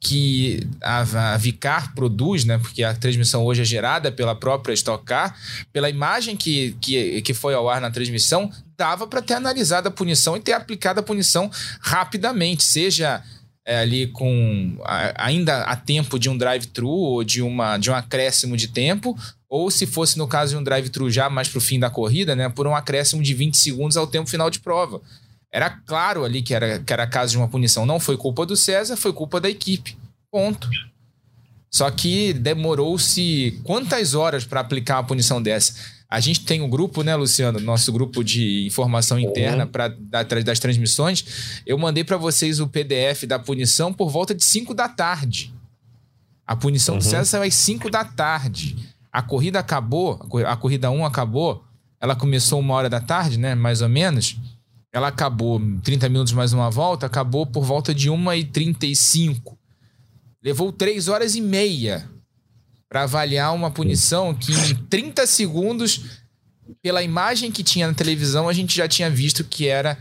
[0.00, 2.58] que a, a, Vicar produz, né?
[2.58, 5.36] Porque a transmissão hoje é gerada pela própria Stock Car,
[5.72, 9.90] pela imagem que, que, que foi ao ar na transmissão, dava para ter analisado a
[9.90, 13.22] punição e ter aplicado a punição rapidamente, seja
[13.70, 17.94] é, ali com a, ainda a tempo de um drive-thru ou de, uma, de um
[17.94, 19.16] acréscimo de tempo,
[19.48, 22.34] ou se fosse no caso de um drive-thru já mais para o fim da corrida,
[22.34, 25.00] né, por um acréscimo de 20 segundos ao tempo final de prova.
[25.52, 27.86] Era claro ali que era, que era caso de uma punição.
[27.86, 29.96] Não foi culpa do César, foi culpa da equipe.
[30.32, 30.68] Ponto.
[31.70, 35.74] Só que demorou-se quantas horas para aplicar uma punição dessa?
[36.10, 37.60] A gente tem um grupo, né, Luciano?
[37.60, 39.88] Nosso grupo de informação interna para
[40.44, 41.62] das transmissões.
[41.64, 45.54] Eu mandei para vocês o PDF da punição por volta de 5 da tarde.
[46.44, 46.98] A punição uhum.
[46.98, 48.76] do César saiu às 5 da tarde.
[49.12, 51.64] A corrida acabou, a corrida 1 acabou.
[52.00, 53.54] Ela começou uma hora da tarde, né?
[53.54, 54.36] Mais ou menos.
[54.92, 59.56] ela acabou 30 minutos mais uma volta, acabou por volta de 1h35.
[60.42, 62.10] Levou 3 horas e meia
[62.90, 66.02] para avaliar uma punição que em 30 segundos,
[66.82, 69.96] pela imagem que tinha na televisão, a gente já tinha visto que era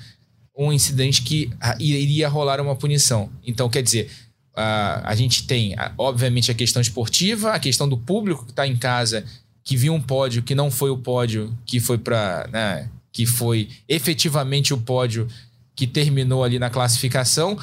[0.57, 3.31] um incidente que iria rolar uma punição.
[3.45, 4.11] Então, quer dizer,
[4.55, 8.75] a, a gente tem, obviamente, a questão esportiva, a questão do público que está em
[8.75, 9.23] casa,
[9.63, 12.49] que viu um pódio que não foi o pódio que foi para.
[12.51, 15.27] Né, que foi efetivamente o pódio
[15.79, 17.57] que terminou ali na classificação.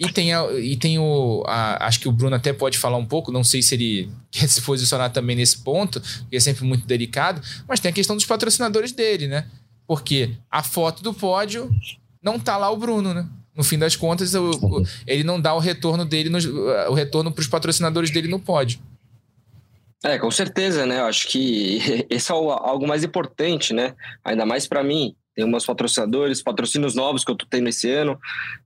[0.00, 1.44] E tem, a, e tem o.
[1.46, 4.48] A, acho que o Bruno até pode falar um pouco, não sei se ele quer
[4.48, 8.24] se posicionar também nesse ponto, porque é sempre muito delicado, mas tem a questão dos
[8.24, 9.44] patrocinadores dele, né?
[9.86, 11.70] Porque a foto do pódio
[12.22, 13.26] não tá lá o Bruno, né?
[13.54, 16.38] No fim das contas, o, o, ele não dá o retorno dele, no,
[16.88, 18.78] o retorno para os patrocinadores dele no pódio.
[20.02, 21.00] É, com certeza, né?
[21.00, 23.94] Eu acho que esse é algo mais importante, né?
[24.24, 25.14] Ainda mais para mim.
[25.38, 28.18] Tem meus patrocinadores, patrocínios novos que eu tô tendo esse ano.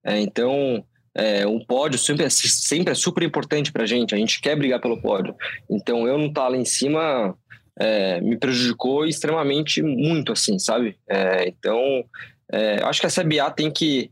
[0.03, 0.83] É, então,
[1.15, 4.15] é, pódio sempre é, sempre é super importante pra gente.
[4.15, 5.37] A gente quer brigar pelo pódio.
[5.71, 7.37] Então, eu não estar tá lá em cima
[7.79, 10.97] é, me prejudicou extremamente muito, assim, sabe?
[11.07, 12.07] É, então,
[12.51, 14.11] é, acho que a CBA tem que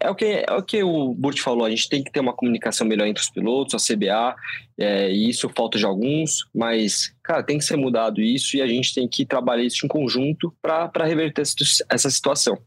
[0.00, 2.32] é o que, é o, que o Burt falou, a gente tem que ter uma
[2.32, 4.34] comunicação melhor entre os pilotos, a CBA,
[4.78, 8.66] é, e isso falta de alguns, mas, cara, tem que ser mudado isso e a
[8.66, 12.58] gente tem que trabalhar isso em conjunto para reverter essa situação.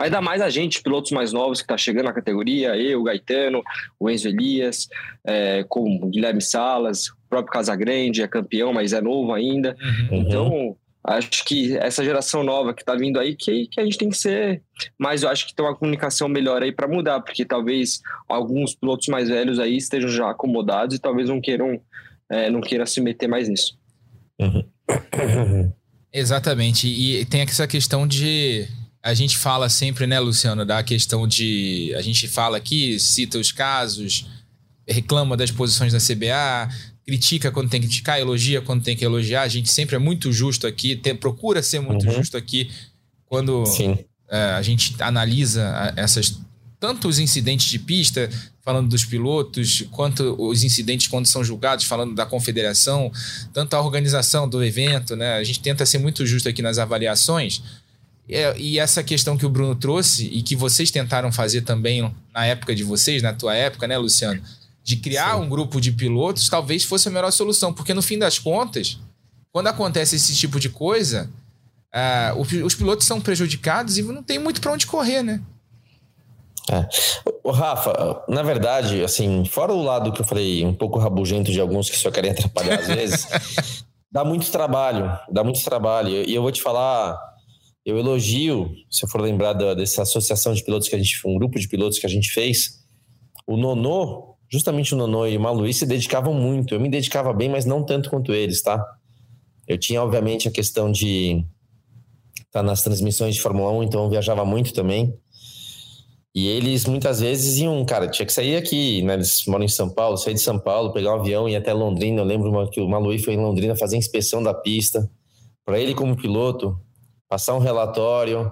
[0.00, 3.62] Ainda mais a gente, pilotos mais novos que está chegando na categoria, eu, o Gaetano,
[3.98, 4.88] o Enzo Elias,
[5.26, 9.76] é, com o Guilherme Salas, o próprio Casagrande é campeão, mas é novo ainda.
[9.78, 10.16] Uhum.
[10.16, 14.10] Então, acho que essa geração nova que está vindo aí, que, que a gente tem
[14.10, 14.62] que ser,
[14.98, 19.08] mas eu acho que tem uma comunicação melhor aí para mudar, porque talvez alguns pilotos
[19.08, 21.80] mais velhos aí estejam já acomodados e talvez não queiram,
[22.30, 23.78] é, não queiram se meter mais nisso.
[24.38, 25.72] Uhum.
[26.12, 28.66] Exatamente, e tem essa questão de
[29.02, 33.50] a gente fala sempre, né, Luciano, da questão de a gente fala aqui, cita os
[33.50, 34.26] casos,
[34.86, 36.68] reclama das posições da CBA,
[37.10, 39.42] critica quando tem que criticar, elogia quando tem que elogiar.
[39.42, 42.12] A gente sempre é muito justo aqui, tem, procura ser muito uhum.
[42.12, 42.70] justo aqui
[43.26, 43.64] quando
[44.30, 46.38] é, a gente analisa essas
[46.78, 48.30] tanto os incidentes de pista,
[48.62, 53.12] falando dos pilotos, quanto os incidentes quando são julgados, falando da confederação,
[53.52, 55.34] tanto a organização do evento, né?
[55.34, 57.62] A gente tenta ser muito justo aqui nas avaliações.
[58.26, 62.46] É, e essa questão que o Bruno trouxe e que vocês tentaram fazer também na
[62.46, 64.40] época de vocês, na tua época, né, Luciano?
[64.90, 65.42] De criar Sim.
[65.42, 68.98] um grupo de pilotos, talvez fosse a melhor solução, porque no fim das contas,
[69.52, 71.30] quando acontece esse tipo de coisa,
[71.94, 75.40] uh, os pilotos são prejudicados e não tem muito para onde correr, né?
[76.70, 76.88] É.
[77.44, 81.60] O Rafa, na verdade, assim, fora o lado que eu falei um pouco rabugento de
[81.60, 83.26] alguns que só querem atrapalhar às vezes,
[84.10, 86.10] dá muito trabalho, dá muito trabalho.
[86.10, 87.16] E eu vou te falar,
[87.86, 91.58] eu elogio, se eu for lembrar dessa associação de pilotos que a gente, um grupo
[91.58, 92.80] de pilotos que a gente fez,
[93.46, 96.74] o Nonô, justamente o Nono e o Maluí se dedicavam muito.
[96.74, 98.84] Eu me dedicava bem, mas não tanto quanto eles, tá?
[99.66, 101.44] Eu tinha, obviamente, a questão de
[102.44, 105.16] estar nas transmissões de Fórmula 1, então eu viajava muito também.
[106.34, 109.14] E eles muitas vezes iam, cara, tinha que sair aqui, né?
[109.14, 111.72] Eles moram em São Paulo, sair de São Paulo, pegar um avião e ir até
[111.72, 112.20] Londrina.
[112.20, 115.08] Eu lembro que o Maluí foi em Londrina fazer inspeção da pista.
[115.64, 116.78] Para ele, como piloto,
[117.28, 118.50] passar um relatório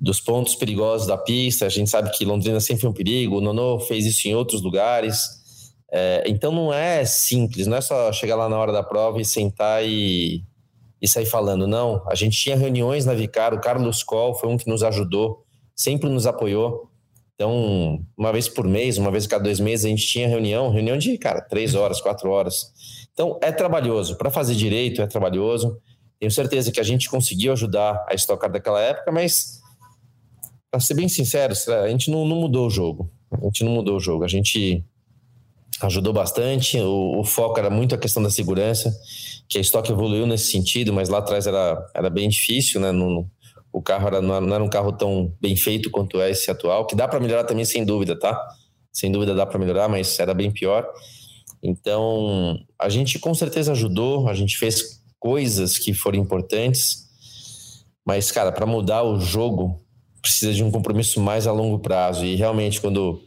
[0.00, 1.66] dos pontos perigosos da pista.
[1.66, 4.62] A gente sabe que Londrina sempre foi um perigo, o Nono fez isso em outros
[4.62, 5.18] lugares.
[5.90, 9.24] É, então não é simples, não é só chegar lá na hora da prova e
[9.24, 10.44] sentar e,
[11.00, 11.66] e sair falando.
[11.66, 15.44] Não, a gente tinha reuniões na Vicar, o Carlos Coll foi um que nos ajudou,
[15.74, 16.90] sempre nos apoiou.
[17.34, 20.70] Então, uma vez por mês, uma vez a cada dois meses, a gente tinha reunião,
[20.70, 22.72] reunião de, cara, três horas, quatro horas.
[23.12, 24.16] Então, é trabalhoso.
[24.16, 25.78] Para fazer direito, é trabalhoso.
[26.18, 29.60] Tenho certeza que a gente conseguiu ajudar a estocar daquela época, mas
[30.70, 33.10] para ser bem sincero, a gente não, não, mudou o jogo.
[33.30, 34.24] A gente não mudou o jogo.
[34.24, 34.84] A gente
[35.82, 36.78] ajudou bastante.
[36.78, 38.94] O, o, foco era muito a questão da segurança,
[39.48, 42.92] que a estoque evoluiu nesse sentido, mas lá atrás era, era bem difícil, né?
[42.92, 43.28] No,
[43.72, 46.96] o carro era, não era um carro tão bem feito quanto é esse atual, que
[46.96, 48.40] dá para melhorar também, sem dúvida, tá?
[48.92, 50.88] Sem dúvida dá para melhorar, mas era bem pior.
[51.62, 57.06] Então, a gente com certeza ajudou, a gente fez coisas que foram importantes,
[58.06, 59.84] mas, cara, para mudar o jogo,
[60.20, 62.24] precisa de um compromisso mais a longo prazo.
[62.24, 63.22] E realmente, quando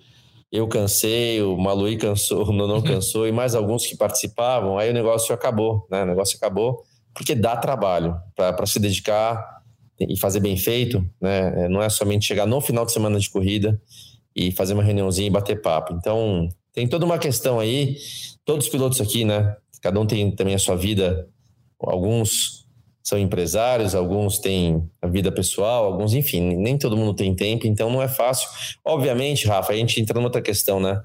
[0.52, 4.94] eu cansei, o Maluí cansou, o Nonon cansou e mais alguns que participavam, aí o
[4.94, 6.04] negócio acabou, né?
[6.04, 9.60] O negócio acabou porque dá trabalho para se dedicar
[10.00, 11.66] e fazer bem feito, né?
[11.66, 13.80] É, não é somente chegar no final de semana de corrida
[14.36, 15.94] e fazer uma reuniãozinha e bater papo.
[15.94, 17.98] Então, tem toda uma questão aí,
[18.46, 19.56] todos os pilotos aqui, né?
[19.82, 21.28] Cada um tem também a sua vida,
[21.80, 22.59] alguns
[23.10, 27.90] são empresários, alguns têm a vida pessoal, alguns, enfim, nem todo mundo tem tempo, então
[27.90, 28.48] não é fácil.
[28.86, 31.02] Obviamente, Rafa, a gente entra numa outra questão, né?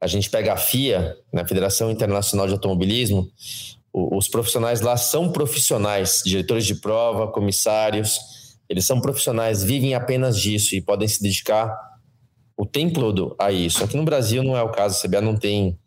[0.00, 3.30] A gente pega a FIA, na né, Federação Internacional de Automobilismo,
[3.92, 8.18] os profissionais lá são profissionais, diretores de prova, comissários,
[8.66, 11.76] eles são profissionais, vivem apenas disso e podem se dedicar
[12.56, 13.84] o tempo todo a isso.
[13.84, 15.78] Aqui no Brasil não é o caso, a CBA não tem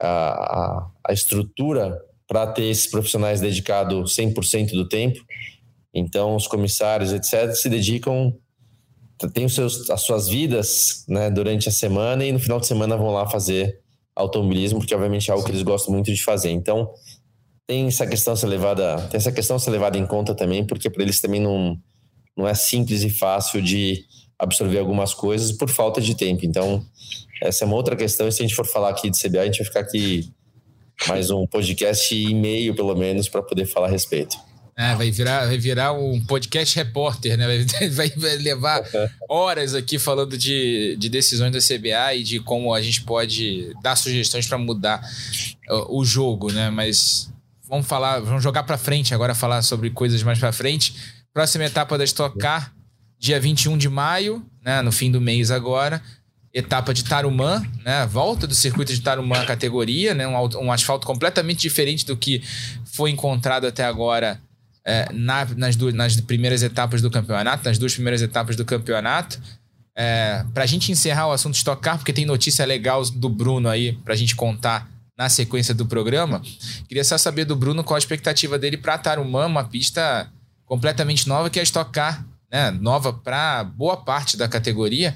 [0.00, 2.00] a, a, a estrutura
[2.30, 5.18] para ter esses profissionais dedicados 100% do tempo.
[5.92, 8.32] Então, os comissários, etc., se dedicam,
[9.34, 12.96] têm os seus, as suas vidas né, durante a semana e no final de semana
[12.96, 13.80] vão lá fazer
[14.14, 16.50] automobilismo, porque obviamente é algo que eles gostam muito de fazer.
[16.50, 16.88] Então,
[17.66, 21.02] tem essa questão ser levada, tem essa questão ser levada em conta também, porque para
[21.02, 21.76] eles também não,
[22.36, 24.04] não é simples e fácil de
[24.38, 26.46] absorver algumas coisas por falta de tempo.
[26.46, 26.80] Então,
[27.42, 29.44] essa é uma outra questão, e se a gente for falar aqui de CBA, a
[29.46, 30.32] gente vai ficar aqui
[31.08, 34.36] mais um podcast e meio, pelo menos, para poder falar a respeito.
[34.76, 37.46] É, vai virar, vai virar um podcast repórter, né?
[37.92, 38.82] Vai, vai levar
[39.28, 43.96] horas aqui falando de, de decisões da CBA e de como a gente pode dar
[43.96, 45.02] sugestões para mudar
[45.68, 46.70] o, o, jogo, né?
[46.70, 47.30] Mas
[47.68, 50.94] vamos falar, vamos jogar para frente agora, falar sobre coisas mais para frente.
[51.32, 52.72] Próxima etapa da Stock Car,
[53.18, 54.80] dia 21 de maio, né?
[54.80, 56.02] No fim do mês agora
[56.52, 58.06] etapa de Tarumã, né?
[58.06, 60.26] Volta do circuito de Tarumã categoria, né?
[60.26, 62.42] Um, um, asfalto completamente diferente do que
[62.84, 64.40] foi encontrado até agora
[64.84, 69.40] é, na, nas, duas, nas primeiras etapas do campeonato, nas duas primeiras etapas do campeonato.
[69.96, 73.68] É, para a gente encerrar o assunto Stock Car, porque tem notícia legal do Bruno
[73.68, 76.40] aí para a gente contar na sequência do programa.
[76.88, 80.28] Queria só saber do Bruno qual a expectativa dele para Tarumã, uma pista
[80.64, 82.70] completamente nova que é a Stock Car, né?
[82.70, 85.14] Nova para boa parte da categoria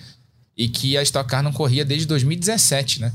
[0.56, 3.12] e que a Stock Car não corria desde 2017, né?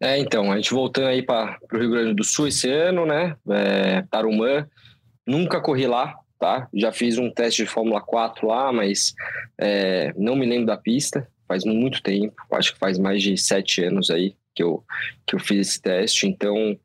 [0.00, 3.36] É, então, a gente voltando aí para o Rio Grande do Sul esse ano, né?
[3.48, 4.66] É, Tarumã,
[5.26, 6.68] nunca corri lá, tá?
[6.74, 9.14] Já fiz um teste de Fórmula 4 lá, mas
[9.56, 13.84] é, não me lembro da pista, faz muito tempo, acho que faz mais de sete
[13.84, 14.84] anos aí que eu,
[15.26, 16.78] que eu fiz esse teste, então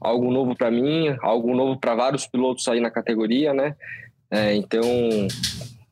[0.00, 3.74] algo novo para mim, algo novo para vários pilotos aí na categoria, né?
[4.30, 4.82] É, então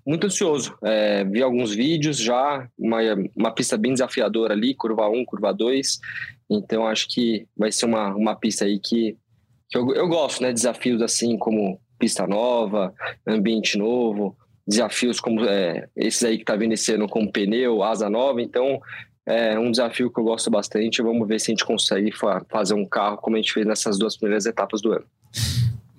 [0.06, 0.76] muito ansioso.
[0.82, 2.98] É, vi alguns vídeos já, uma,
[3.36, 5.98] uma pista bem desafiadora ali, curva 1, curva 2.
[6.50, 9.16] Então acho que vai ser uma, uma pista aí que,
[9.70, 10.52] que eu, eu gosto, né?
[10.52, 12.92] Desafios assim como pista nova,
[13.26, 14.36] ambiente novo,
[14.66, 18.42] desafios como é, esses aí que tá vindo esse ano pneu, asa nova.
[18.42, 18.80] Então
[19.26, 21.00] é um desafio que eu gosto bastante.
[21.00, 23.98] Vamos ver se a gente consegue fa fazer um carro como a gente fez nessas
[23.98, 25.06] duas primeiras etapas do ano.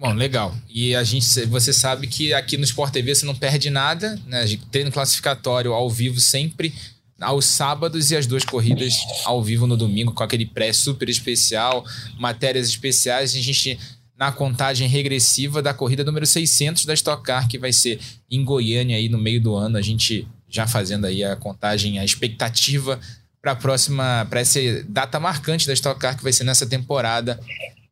[0.05, 0.55] Bom, legal.
[0.69, 4.45] E a gente, você sabe que aqui no Sport TV você não perde nada, né?
[4.69, 6.71] Treino classificatório ao vivo sempre
[7.19, 11.83] aos sábados e as duas corridas ao vivo no domingo com aquele pré super especial,
[12.19, 13.33] matérias especiais.
[13.33, 13.79] A gente
[14.15, 18.97] na contagem regressiva da corrida número 600 da Stock Car que vai ser em Goiânia
[18.97, 19.75] aí no meio do ano.
[19.75, 22.99] A gente já fazendo aí a contagem, a expectativa
[23.41, 27.39] para a próxima, para essa data marcante da Stock Car que vai ser nessa temporada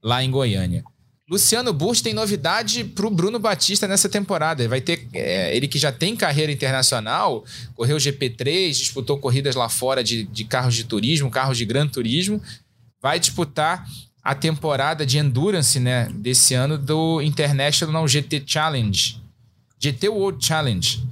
[0.04, 0.84] lá em Goiânia.
[1.30, 4.68] Luciano Burst tem novidade para o Bruno Batista nessa temporada.
[4.68, 10.04] Vai ter é, ele que já tem carreira internacional, correu GP3, disputou corridas lá fora
[10.04, 12.42] de, de carros de turismo, carros de gran turismo,
[13.02, 13.88] vai disputar
[14.22, 19.22] a temporada de endurance, né, desse ano do International GT Challenge,
[19.78, 21.04] GT World Challenge,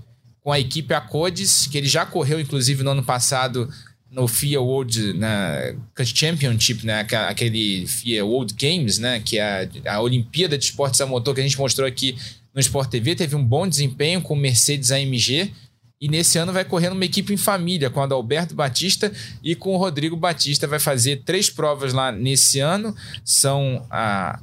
[0.41, 3.69] com a equipe Acodes, que ele já correu inclusive no ano passado
[4.11, 10.01] no FIA World na Championship, né, aquele FIA World Games, né, que é a, a
[10.01, 12.17] Olimpíada de Esportes a Motor que a gente mostrou aqui
[12.53, 15.51] no Sport TV, teve um bom desempenho com Mercedes AMG
[16.01, 19.11] e nesse ano vai correr numa equipe em família com a do Alberto Batista
[19.43, 20.65] e com o Rodrigo Batista.
[20.65, 22.95] Vai fazer três provas lá nesse ano.
[23.23, 24.39] São a.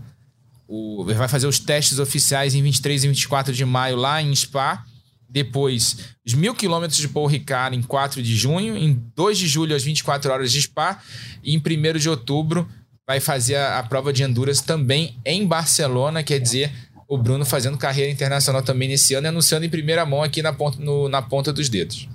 [0.68, 4.84] O, vai fazer os testes oficiais em 23 e 24 de maio lá em Spa.
[5.28, 8.76] Depois, os mil quilômetros de Paul Ricard em 4 de junho.
[8.76, 11.02] Em 2 de julho, às 24 horas de Spa.
[11.44, 12.66] E em 1 de outubro,
[13.06, 16.22] vai fazer a, a prova de Endurance também em Barcelona.
[16.22, 16.72] Quer dizer,
[17.08, 20.52] o Bruno fazendo carreira internacional também nesse ano e anunciando em primeira mão aqui na
[20.52, 22.08] ponta, no, na ponta dos dedos.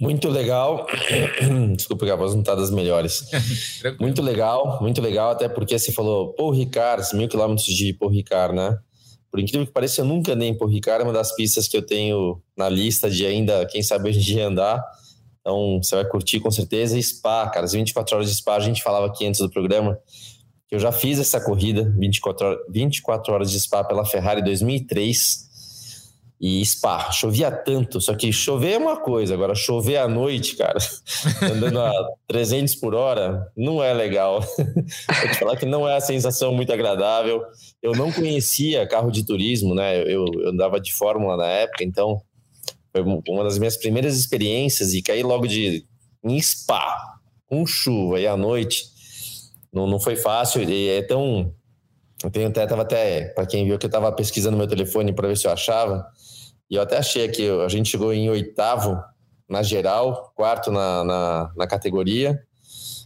[0.00, 0.86] Muito legal.
[1.76, 3.24] Desculpa que a voz não está das melhores.
[4.00, 8.54] muito legal, muito legal, até porque você falou Paul Ricard, mil quilômetros de Paul Ricard,
[8.54, 8.78] né?
[9.32, 11.80] Por incrível que pareça, eu nunca nem por Ricardo, é uma das pistas que eu
[11.80, 14.84] tenho na lista de ainda, quem sabe hoje em dia andar.
[15.40, 16.98] Então, você vai curtir com certeza.
[16.98, 19.98] E Spa, cara, as 24 horas de Spa, a gente falava aqui antes do programa,
[20.68, 25.50] que eu já fiz essa corrida, 24 horas, 24 horas de Spa pela Ferrari 2003.
[26.42, 27.12] E Spa.
[27.12, 30.76] Chovia tanto, só que chover é uma coisa, agora chover à noite, cara,
[31.40, 31.92] andando a
[32.26, 34.40] 300 por hora, não é legal.
[34.58, 37.40] Vou te falar que não é a sensação muito agradável.
[37.80, 40.02] Eu não conhecia carro de turismo, né?
[40.02, 42.20] Eu, eu andava de Fórmula na época, então
[42.90, 45.86] foi uma das minhas primeiras experiências e cair logo de
[46.24, 48.84] em Spa, com chuva e à noite,
[49.72, 50.68] não, não foi fácil.
[50.68, 51.54] E é tão.
[52.22, 55.28] Eu tenho até, tava até, para quem viu que eu estava pesquisando meu telefone para
[55.28, 56.06] ver se eu achava,
[56.72, 58.98] e eu até achei que a gente chegou em oitavo
[59.46, 62.42] na geral, quarto na, na, na categoria,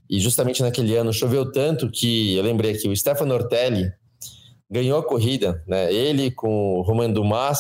[0.08, 3.90] e justamente naquele ano choveu tanto que eu lembrei que o Stefano Ortelli
[4.70, 5.92] ganhou a corrida, né?
[5.92, 7.58] Ele com o Romain Dumas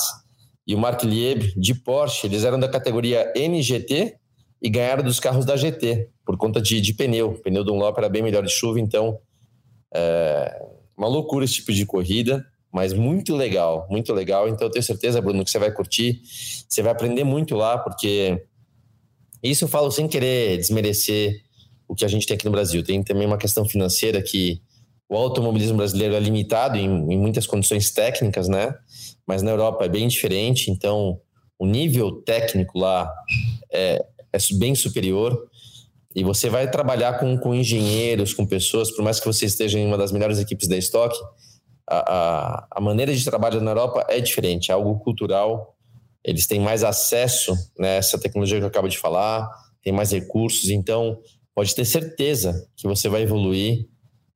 [0.64, 4.14] e o Mark Lieb de Porsche, eles eram da categoria NGT
[4.62, 7.30] e ganharam dos carros da GT por conta de, de pneu.
[7.30, 9.18] O pneu do Dunlop era bem melhor de chuva, então
[9.92, 12.46] é uma loucura esse tipo de corrida,
[12.76, 14.46] mas muito legal, muito legal.
[14.50, 16.20] Então eu tenho certeza, Bruno, que você vai curtir,
[16.68, 18.44] você vai aprender muito lá, porque
[19.42, 21.40] isso eu falo sem querer desmerecer
[21.88, 22.84] o que a gente tem aqui no Brasil.
[22.84, 24.60] Tem também uma questão financeira que
[25.08, 28.74] o automobilismo brasileiro é limitado em, em muitas condições técnicas, né?
[29.26, 31.18] Mas na Europa é bem diferente, então
[31.58, 33.10] o nível técnico lá
[33.72, 34.04] é,
[34.34, 35.48] é bem superior.
[36.14, 39.86] E você vai trabalhar com, com engenheiros, com pessoas, por mais que você esteja em
[39.86, 41.16] uma das melhores equipes da Stock,
[41.88, 45.74] a, a, a maneira de trabalho na Europa é diferente, é algo cultural.
[46.24, 49.48] Eles têm mais acesso né, a essa tecnologia que eu acabo de falar,
[49.82, 51.18] tem mais recursos, então
[51.54, 53.86] pode ter certeza que você vai evoluir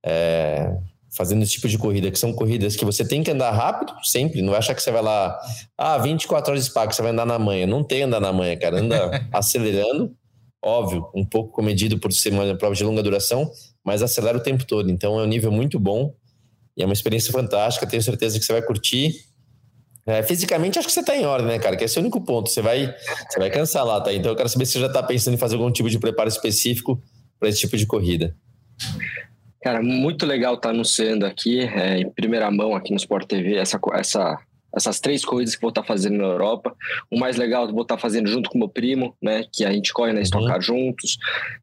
[0.04, 0.72] é,
[1.10, 4.40] fazendo esse tipo de corrida, que são corridas que você tem que andar rápido, sempre,
[4.40, 5.38] não vai achar que você vai lá,
[5.76, 7.66] ah, 24 horas de spa, que você vai andar na manhã.
[7.66, 10.14] Não tem andar na manhã, cara, anda acelerando,
[10.62, 13.50] óbvio, um pouco comedido por ser uma prova de longa duração,
[13.84, 14.90] mas acelera o tempo todo.
[14.90, 16.14] Então é um nível muito bom
[16.76, 17.86] e é uma experiência fantástica.
[17.86, 19.14] Tenho certeza que você vai curtir.
[20.06, 21.76] É, fisicamente, acho que você está em ordem, né, cara?
[21.76, 22.48] Que esse é o único ponto.
[22.48, 22.94] Você vai,
[23.28, 24.12] você vai cansar lá, tá?
[24.12, 26.28] Então eu quero saber se você já está pensando em fazer algum tipo de preparo
[26.28, 27.00] específico
[27.38, 28.34] para esse tipo de corrida.
[29.62, 33.56] Cara, muito legal estar tá anunciando aqui, é, em primeira mão aqui no Sport TV,
[33.56, 34.38] essa, essa
[34.74, 36.74] essas três corridas que vou estar fazendo na Europa.
[37.10, 39.44] O mais legal, vou estar fazendo junto com meu primo, né?
[39.52, 40.60] Que a gente corre na Stock uhum.
[40.60, 41.18] juntos.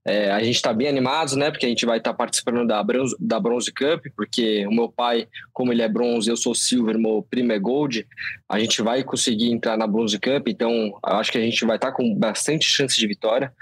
[0.06, 1.52] É, a gente está bem animados, né?
[1.52, 5.28] Porque a gente vai estar participando da Bronze, da Bronze Cup, porque o meu pai,
[5.54, 8.06] como ele é bronze, eu sou silver, meu primo é gold.
[8.50, 11.92] A gente vai conseguir entrar na Bronze Cup, então acho que a gente vai estar
[11.92, 13.54] com bastante chance de vitória.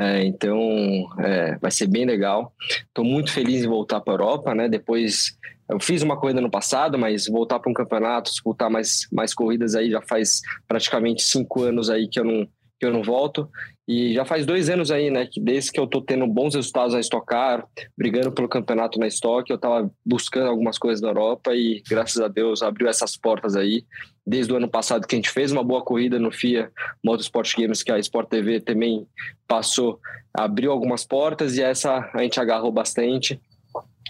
[0.00, 2.52] É, então é, vai ser bem legal.
[2.86, 4.68] Estou muito feliz em voltar para a Europa, né?
[4.68, 5.36] Depois
[5.68, 9.74] eu fiz uma corrida no passado, mas voltar para um campeonato, disputar mais, mais corridas
[9.74, 12.48] aí já faz praticamente cinco anos aí que eu não,
[12.78, 13.48] que eu não volto.
[13.86, 16.92] E já faz dois anos aí, né, que desde que eu tô tendo bons resultados
[16.92, 17.66] na Stock Car,
[17.96, 22.28] brigando pelo campeonato na Stock, eu tava buscando algumas coisas na Europa e graças a
[22.28, 23.84] Deus abriu essas portas aí.
[24.26, 26.70] Desde o ano passado que a gente fez uma boa corrida no FIA
[27.02, 29.06] Motorsport Games, que a Sport TV também
[29.46, 29.98] passou,
[30.34, 33.40] abriu algumas portas e essa a gente agarrou bastante.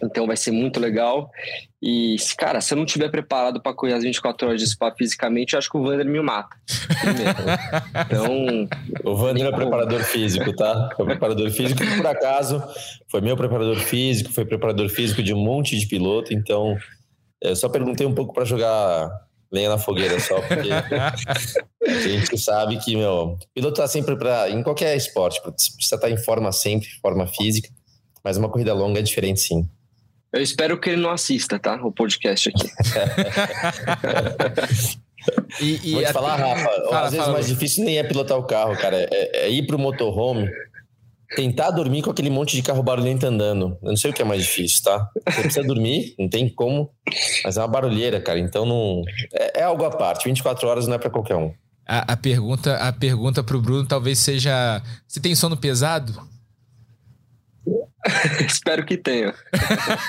[0.03, 1.31] Então vai ser muito legal.
[1.81, 5.53] E, cara, se eu não estiver preparado para correr as 24 horas de spa fisicamente,
[5.53, 6.57] eu acho que o Vander me mata.
[8.07, 8.69] então.
[9.05, 10.91] O Vander é preparador físico, tá?
[10.97, 12.63] Foi preparador físico, por acaso,
[13.11, 16.35] foi meu preparador físico, foi preparador físico de um monte de piloto.
[16.35, 16.77] Então,
[17.41, 19.09] eu só perguntei um pouco para jogar
[19.51, 20.69] lenha na fogueira só, porque
[21.87, 26.11] a gente sabe que, meu, piloto tá sempre para em qualquer esporte, precisa estar tá
[26.11, 27.69] em forma sempre, forma física,
[28.23, 29.69] mas uma corrida longa é diferente sim.
[30.33, 31.75] Eu espero que ele não assista, tá?
[31.83, 32.69] O podcast aqui.
[35.61, 38.37] e, e Vou te falar, Rafa, fala, às vezes o mais difícil nem é pilotar
[38.37, 39.09] o carro, cara.
[39.11, 40.51] É, é ir pro motorhome,
[41.35, 43.79] tentar dormir com aquele monte de carro barulhento andando.
[43.83, 45.09] Eu não sei o que é mais difícil, tá?
[45.29, 46.91] Você precisa dormir, não tem como,
[47.43, 48.39] mas é uma barulheira, cara.
[48.39, 49.03] Então não.
[49.33, 50.27] É, é algo à parte.
[50.27, 51.55] 24 horas não é para qualquer um.
[51.87, 56.29] A, a, pergunta, a pergunta pro Bruno talvez seja: você tem sono pesado?
[58.47, 59.35] Espero que tenha.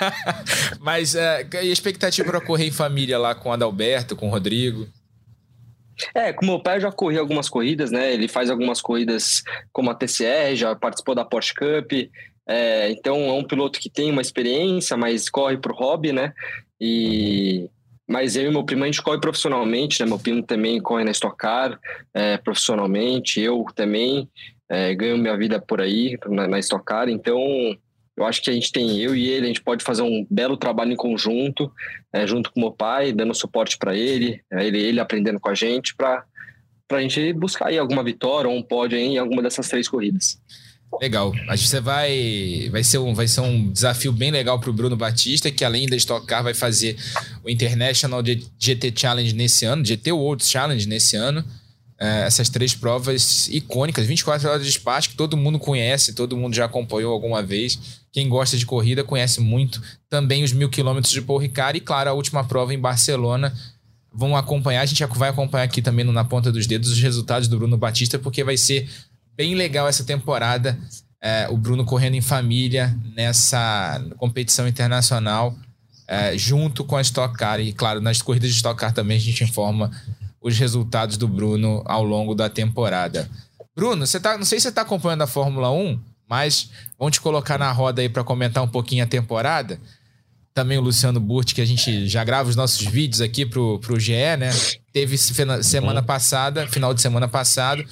[0.79, 4.31] Mas uh, e a expectativa para correr em família lá com o Adalberto, com o
[4.31, 4.87] Rodrigo?
[6.15, 8.13] É, com meu pai eu já corri algumas corridas, né?
[8.13, 11.91] Ele faz algumas corridas como a TCR, já participou da Porsche Cup.
[12.47, 16.33] É, então é um piloto que tem uma experiência, mas corre pro hobby, né?
[16.79, 17.69] E
[18.07, 20.07] mas eu e meu primo a gente corre profissionalmente, né?
[20.07, 21.79] Meu primo também corre na Stock Car
[22.11, 24.27] é, profissionalmente, eu também
[24.67, 27.37] é, ganho minha vida por aí, na, na Stock Car, então
[28.19, 30.57] eu acho que a gente tem, eu e ele, a gente pode fazer um belo
[30.57, 31.71] trabalho em conjunto,
[32.11, 35.55] é, junto com meu pai, dando suporte para ele, é, ele, ele aprendendo com a
[35.55, 36.25] gente, para
[36.91, 40.37] a gente buscar aí alguma vitória ou um pódio em alguma dessas três corridas.
[40.99, 41.31] Legal.
[41.47, 42.67] Acho que você vai.
[42.71, 45.87] Vai ser um, vai ser um desafio bem legal para o Bruno Batista, que além
[45.87, 46.97] da Stock Car, vai fazer
[47.43, 48.21] o International
[48.57, 51.45] GT Challenge nesse ano, GT World Challenge nesse ano.
[52.01, 56.55] É, essas três provas icônicas, 24 horas de espaço, que todo mundo conhece, todo mundo
[56.55, 57.99] já acompanhou alguma vez.
[58.11, 59.81] Quem gosta de corrida conhece muito.
[60.09, 63.53] Também os mil quilômetros de Paul Ricard e, claro, a última prova em Barcelona.
[64.13, 67.49] Vão acompanhar, a gente vai acompanhar aqui também no Na Ponta dos Dedos os resultados
[67.49, 68.89] do Bruno Batista, porque vai ser
[69.35, 70.79] bem legal essa temporada.
[71.21, 75.53] É, o Bruno correndo em família nessa competição internacional,
[76.07, 77.59] é, junto com a Stock Car.
[77.59, 79.91] E, claro, nas corridas de Stock Car também a gente informa
[80.49, 83.29] os resultados do Bruno ao longo da temporada.
[83.75, 87.21] Bruno, você tá, não sei se você está acompanhando a Fórmula 1, mas vamos te
[87.21, 89.79] colocar na roda aí para comentar um pouquinho a temporada.
[90.53, 93.99] Também o Luciano Burti, que a gente já grava os nossos vídeos aqui pro, pro
[93.99, 94.49] GE, né?
[94.91, 97.85] Teve semana passada, final de semana passado,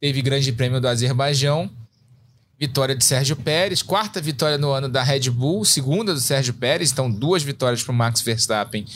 [0.00, 1.70] Teve Grande Prêmio do Azerbaijão,
[2.58, 6.92] vitória de Sérgio Pérez, quarta vitória no ano da Red Bull, segunda do Sérgio Pérez,
[6.92, 8.86] então duas vitórias para o Max Verstappen,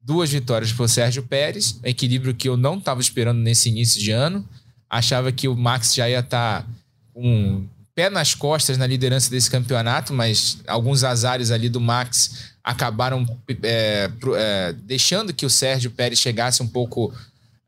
[0.00, 4.10] duas vitórias para o Sérgio Pérez, equilíbrio que eu não estava esperando nesse início de
[4.10, 4.46] ano.
[4.88, 6.68] Achava que o Max já ia estar tá
[7.12, 12.50] com um pé nas costas na liderança desse campeonato, mas alguns azares ali do Max
[12.64, 13.26] acabaram
[13.62, 17.12] é, é, deixando que o Sérgio Pérez chegasse um pouco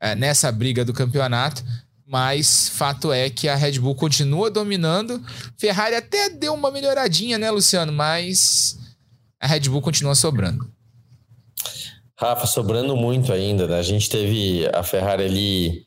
[0.01, 1.63] é, nessa briga do campeonato.
[2.07, 5.23] Mas fato é que a Red Bull continua dominando.
[5.57, 7.91] Ferrari até deu uma melhoradinha, né, Luciano?
[7.91, 8.79] Mas
[9.41, 10.71] a Red Bull continua sobrando.
[12.23, 13.67] Rafa, sobrando muito ainda.
[13.67, 13.79] Né?
[13.79, 15.87] A gente teve a Ferrari ali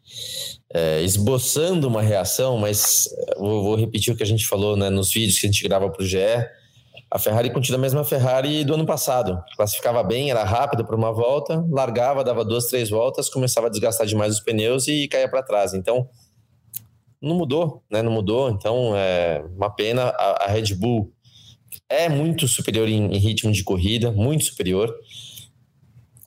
[0.73, 3.07] é, esboçando uma reação, mas
[3.37, 5.89] vou, vou, repetir o que a gente falou né, nos vídeos que a gente grava
[5.89, 6.17] para o GE.
[7.09, 9.41] A Ferrari continua a mesma Ferrari do ano passado.
[9.55, 14.05] Classificava bem, era rápido para uma volta, largava, dava duas, três voltas, começava a desgastar
[14.05, 15.73] demais os pneus e caía para trás.
[15.73, 16.09] Então,
[17.21, 18.01] não mudou, né?
[18.01, 18.49] Não mudou.
[18.49, 20.09] Então, é uma pena.
[20.09, 21.13] A, a Red Bull
[21.87, 24.93] é muito superior em, em, ritmo de corrida, muito superior.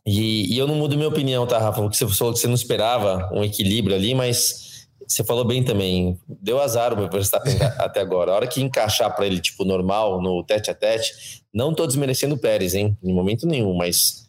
[0.07, 1.83] E, e eu não mudo minha opinião, tá, Rafa?
[1.83, 6.19] Porque você falou que você não esperava um equilíbrio ali, mas você falou bem também,
[6.29, 8.33] deu azar o Verstappen até agora.
[8.33, 12.35] A hora que encaixar para ele, tipo, normal, no tete a tete, não tô desmerecendo
[12.35, 12.97] o Pérez, hein?
[13.03, 14.29] Em momento nenhum, mas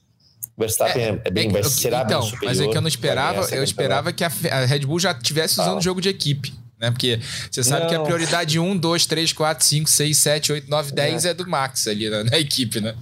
[0.56, 2.50] o Verstappen é, é bem, vai, será então, bem superior.
[2.50, 5.60] Mas é que eu não esperava, eu esperava que a, a, Red Bull já tivesse
[5.60, 5.82] usando o ah.
[5.82, 6.54] jogo de equipe.
[6.80, 6.92] Né?
[6.92, 7.20] Porque
[7.52, 7.90] você sabe não.
[7.90, 11.34] que a prioridade 1, 2, 3, 4, 5, 6, 7, 8, 9, 10 é, é
[11.34, 12.96] do Max ali na, na equipe, né?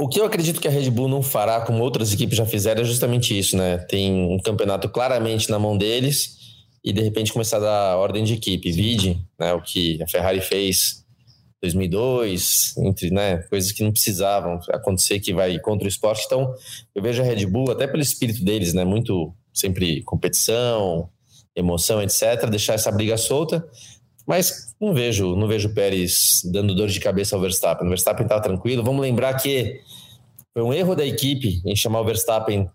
[0.00, 2.82] O que eu acredito que a Red Bull não fará, como outras equipes já fizeram,
[2.82, 3.78] é justamente isso, né?
[3.78, 6.38] Tem um campeonato claramente na mão deles
[6.84, 8.70] e de repente começar a dar ordem de equipe.
[8.70, 11.04] Vide, né, o que a Ferrari fez
[11.56, 16.22] em 2002, entre né, coisas que não precisavam acontecer que vai contra o esporte.
[16.26, 16.54] Então,
[16.94, 21.08] eu vejo a Red Bull até pelo espírito deles, né, muito sempre competição,
[21.56, 23.66] emoção, etc, deixar essa briga solta.
[24.24, 27.86] Mas não vejo, não vejo o Pérez dando dor de cabeça ao Verstappen.
[27.86, 28.84] O Verstappen está tranquilo.
[28.84, 29.80] Vamos lembrar que
[30.52, 32.68] foi um erro da equipe em chamar o Verstappen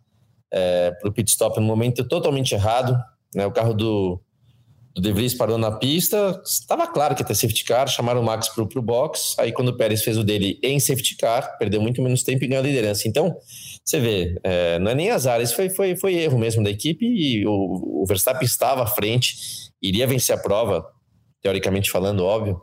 [0.52, 2.98] é, para o pit stop no momento totalmente errado.
[3.34, 3.46] Né?
[3.46, 4.22] O carro do,
[4.94, 8.24] do De Vries parou na pista, estava claro que ia ter safety car, chamaram o
[8.24, 11.82] Max para o box, aí quando o Pérez fez o dele em safety car, perdeu
[11.82, 13.08] muito menos tempo e ganhou a liderança.
[13.08, 13.36] Então,
[13.84, 17.06] você vê, é, não é nem azar, isso foi, foi, foi erro mesmo da equipe
[17.06, 19.36] e o, o Verstappen estava à frente,
[19.82, 20.86] iria vencer a prova,
[21.44, 22.62] teoricamente falando, óbvio,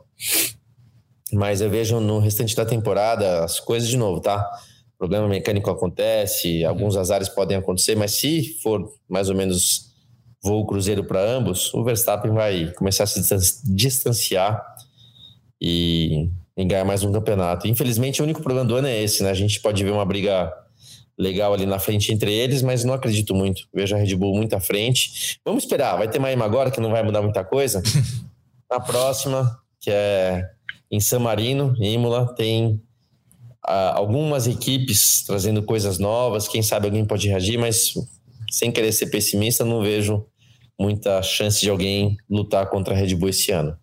[1.31, 4.49] mas eu vejo no restante da temporada as coisas de novo, tá?
[4.97, 9.91] Problema mecânico acontece, alguns azares podem acontecer, mas se for mais ou menos
[10.43, 14.63] voo cruzeiro para ambos, o Verstappen vai começar a se distanciar
[15.61, 17.67] e, e, ganhar mais um campeonato.
[17.67, 19.29] Infelizmente, o único problema do ano é esse, né?
[19.29, 20.51] A gente pode ver uma briga
[21.17, 23.67] legal ali na frente entre eles, mas não acredito muito.
[23.71, 25.39] Vejo a Red Bull muito à frente.
[25.45, 27.81] Vamos esperar, vai ter Miami agora, que não vai mudar muita coisa.
[28.71, 30.49] Na próxima, que é
[30.89, 32.81] em San Marino, Imola, tem
[33.65, 36.47] ah, algumas equipes trazendo coisas novas.
[36.47, 37.93] Quem sabe alguém pode reagir, mas
[38.49, 40.25] sem querer ser pessimista, não vejo
[40.79, 43.77] muita chance de alguém lutar contra a Red Bull esse ano.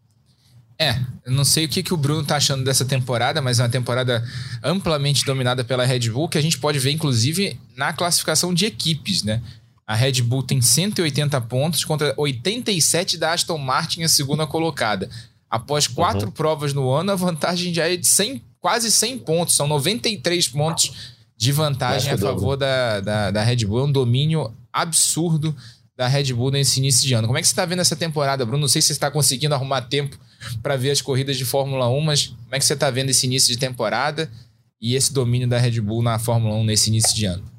[0.80, 3.64] É, eu não sei o que, que o Bruno tá achando dessa temporada, mas é
[3.64, 4.24] uma temporada
[4.62, 9.22] amplamente dominada pela Red Bull, que a gente pode ver, inclusive, na classificação de equipes,
[9.22, 9.43] né?
[9.89, 15.09] A Red Bull tem 180 pontos contra 87 da Aston Martin, a segunda colocada.
[15.49, 16.30] Após quatro uhum.
[16.30, 21.16] provas no ano, a vantagem já é de 100, quase 100 pontos, são 93 pontos
[21.34, 23.80] de vantagem a favor da, da, da Red Bull.
[23.80, 25.57] É um domínio absurdo
[25.97, 27.26] da Red Bull nesse início de ano.
[27.26, 28.61] Como é que você está vendo essa temporada, Bruno?
[28.61, 30.18] Não sei se você está conseguindo arrumar tempo
[30.62, 33.24] para ver as corridas de Fórmula 1, mas como é que você está vendo esse
[33.24, 34.30] início de temporada
[34.78, 37.57] e esse domínio da Red Bull na Fórmula 1 nesse início de ano?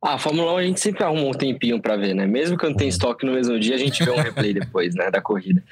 [0.00, 2.26] Ah, a Fórmula 1 a gente sempre arruma um tempinho para ver, né?
[2.26, 5.10] Mesmo que não tenha estoque no mesmo dia, a gente vê um replay depois, né,
[5.10, 5.62] da corrida.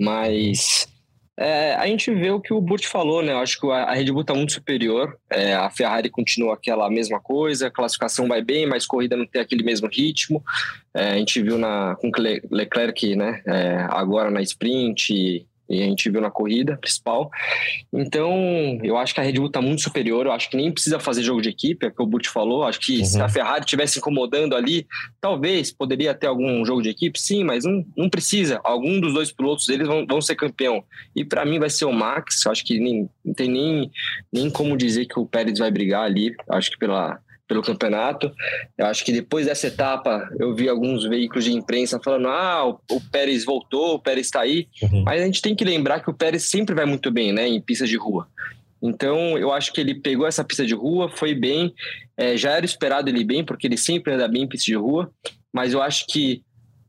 [0.00, 0.88] Mas
[1.36, 3.32] é, a gente vê o que o Burt falou, né?
[3.32, 5.18] Eu acho que a Red Bull está muito superior.
[5.28, 9.42] É, a Ferrari continua aquela mesma coisa, a classificação vai bem, mas corrida não tem
[9.42, 10.42] aquele mesmo ritmo.
[10.94, 12.10] É, a gente viu na, com
[12.50, 13.42] Leclerc, né?
[13.46, 17.30] É, agora na sprint e a gente viu na corrida principal.
[17.92, 20.26] Então, eu acho que a Red Bull está muito superior.
[20.26, 22.64] Eu acho que nem precisa fazer jogo de equipe, é o que o Butch falou.
[22.64, 23.04] Acho que uhum.
[23.04, 24.86] se a Ferrari estivesse incomodando ali,
[25.20, 28.60] talvez poderia ter algum jogo de equipe, sim, mas não, não precisa.
[28.62, 30.84] Algum dos dois pilotos deles vão, vão ser campeão.
[31.16, 32.44] E para mim vai ser o Max.
[32.44, 33.90] Eu acho que nem, não tem nem,
[34.32, 36.34] nem como dizer que o Pérez vai brigar ali.
[36.50, 38.32] Acho que pela pelo campeonato.
[38.76, 42.80] Eu acho que depois dessa etapa eu vi alguns veículos de imprensa falando: ah, o,
[42.90, 44.68] o Pérez voltou, o Pérez está aí.
[44.82, 45.02] Uhum.
[45.04, 47.60] Mas a gente tem que lembrar que o Pérez sempre vai muito bem, né, em
[47.60, 48.26] pistas de rua.
[48.82, 51.74] Então eu acho que ele pegou essa pista de rua, foi bem,
[52.16, 55.10] é, já era esperado ele bem, porque ele sempre anda bem em pista de rua.
[55.52, 56.42] Mas eu acho que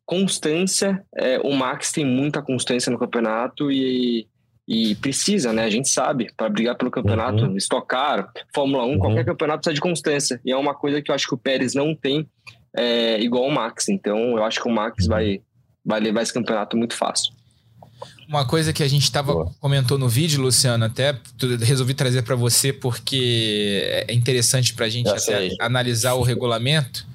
[0.05, 4.27] constância, é, o Max tem muita constância no campeonato e
[4.67, 5.63] e precisa, né?
[5.63, 7.55] A gente sabe, para brigar pelo campeonato, uhum.
[7.55, 8.99] estocar, Fórmula 1, uhum.
[8.99, 10.41] qualquer campeonato precisa de constância.
[10.43, 12.27] E é uma coisa que eu acho que o Pérez não tem
[12.75, 13.89] é, igual o Max.
[13.89, 15.09] Então, eu acho que o Max uhum.
[15.09, 15.41] vai,
[15.85, 17.33] vai levar esse campeonato muito fácil.
[18.27, 21.15] Uma coisa que a gente estava comentou no vídeo, Luciano, até
[21.61, 25.09] resolvi trazer para você porque é interessante para a gente
[25.59, 27.07] analisar o regulamento.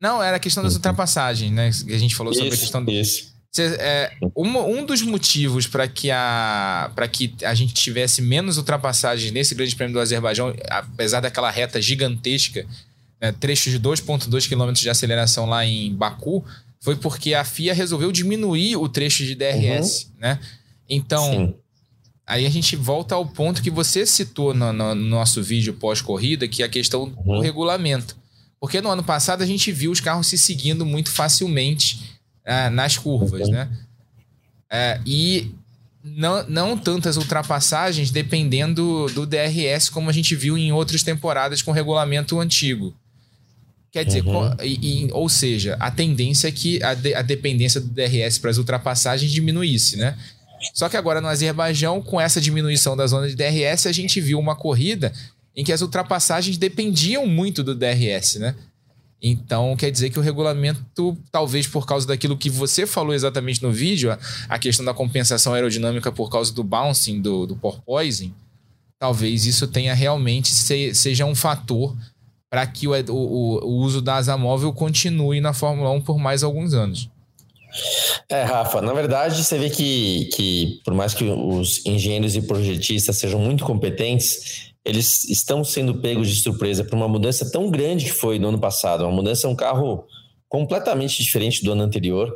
[0.00, 0.78] Não, era a questão das uhum.
[0.78, 1.68] ultrapassagens, né?
[1.68, 3.34] A gente falou isso, sobre a questão do, isso.
[3.56, 9.54] É, um, um dos motivos para que, a, que a gente tivesse menos ultrapassagens nesse
[9.54, 12.66] Grande Prêmio do Azerbaijão, apesar daquela reta gigantesca,
[13.20, 16.44] né, trechos de 2,2 km de aceleração lá em Baku,
[16.80, 20.04] foi porque a FIA resolveu diminuir o trecho de DRS.
[20.04, 20.20] Uhum.
[20.20, 20.38] Né?
[20.88, 21.54] Então, Sim.
[22.26, 26.62] aí a gente volta ao ponto que você citou no, no nosso vídeo pós-corrida, que
[26.62, 27.36] é a questão uhum.
[27.36, 28.16] do regulamento.
[28.60, 32.17] Porque no ano passado a gente viu os carros se seguindo muito facilmente
[32.48, 33.68] é, nas curvas, né?
[34.70, 35.54] É, e
[36.02, 41.72] não, não tantas ultrapassagens dependendo do DRS, como a gente viu em outras temporadas com
[41.72, 42.94] regulamento antigo.
[43.92, 44.56] Quer dizer, uhum.
[44.62, 48.50] e, e, ou seja, a tendência é que a, de, a dependência do DRS para
[48.50, 50.16] as ultrapassagens diminuísse, né?
[50.72, 54.38] Só que agora no Azerbaijão, com essa diminuição da zona de DRS, a gente viu
[54.38, 55.12] uma corrida
[55.54, 58.54] em que as ultrapassagens dependiam muito do DRS, né?
[59.20, 63.72] Então, quer dizer que o regulamento, talvez por causa daquilo que você falou exatamente no
[63.72, 64.16] vídeo,
[64.48, 68.32] a questão da compensação aerodinâmica por causa do bouncing, do, do porpoising,
[68.98, 71.96] talvez isso tenha realmente se, seja um fator
[72.48, 76.42] para que o, o, o, uso da asa móvel continue na Fórmula 1 por mais
[76.42, 77.10] alguns anos.
[78.30, 83.16] É, Rafa, na verdade você vê que, que por mais que os engenheiros e projetistas
[83.18, 88.12] sejam muito competentes, eles estão sendo pegos de surpresa por uma mudança tão grande que
[88.12, 89.04] foi no ano passado.
[89.04, 90.06] Uma mudança é um carro
[90.48, 92.34] completamente diferente do ano anterior,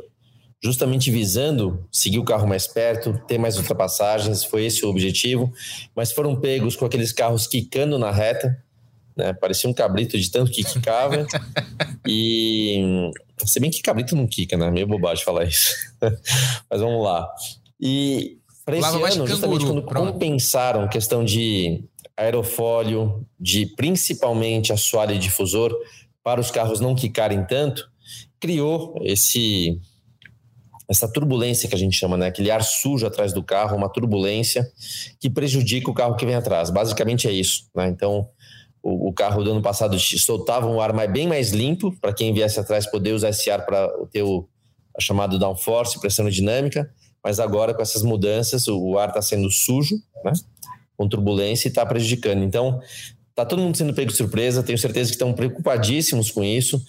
[0.63, 5.51] justamente visando seguir o carro mais perto, ter mais ultrapassagens, foi esse o objetivo.
[5.95, 8.55] Mas foram pegos com aqueles carros quicando na reta,
[9.17, 9.33] né?
[9.33, 11.25] Parecia um cabrito de tanto que quicava.
[12.07, 13.09] e
[13.43, 14.69] se bem que cabrito não quica, né?
[14.69, 15.73] Meio bobagem falar isso.
[16.69, 17.27] Mas vamos lá.
[17.81, 21.83] E para esse ano, justamente quando compensaram questão de
[22.17, 25.75] aerofólio, de principalmente assoalho e difusor,
[26.23, 27.89] para os carros não quicarem tanto,
[28.39, 29.79] criou esse
[30.89, 32.27] essa turbulência que a gente chama, né?
[32.27, 34.69] Aquele ar sujo atrás do carro, uma turbulência
[35.19, 36.69] que prejudica o carro que vem atrás.
[36.69, 37.87] Basicamente é isso, né?
[37.87, 38.27] Então,
[38.81, 42.33] o, o carro do ano passado soltava um ar mais, bem mais limpo para quem
[42.33, 44.47] viesse atrás poder usar esse ar para o
[44.95, 46.87] a chamado downforce, pressão dinâmica,
[47.23, 50.33] mas agora com essas mudanças o, o ar está sendo sujo, né?
[50.97, 52.43] Com turbulência e está prejudicando.
[52.43, 52.79] Então,
[53.35, 56.79] Tá todo mundo sendo pego de surpresa, tenho certeza que estão preocupadíssimos com isso.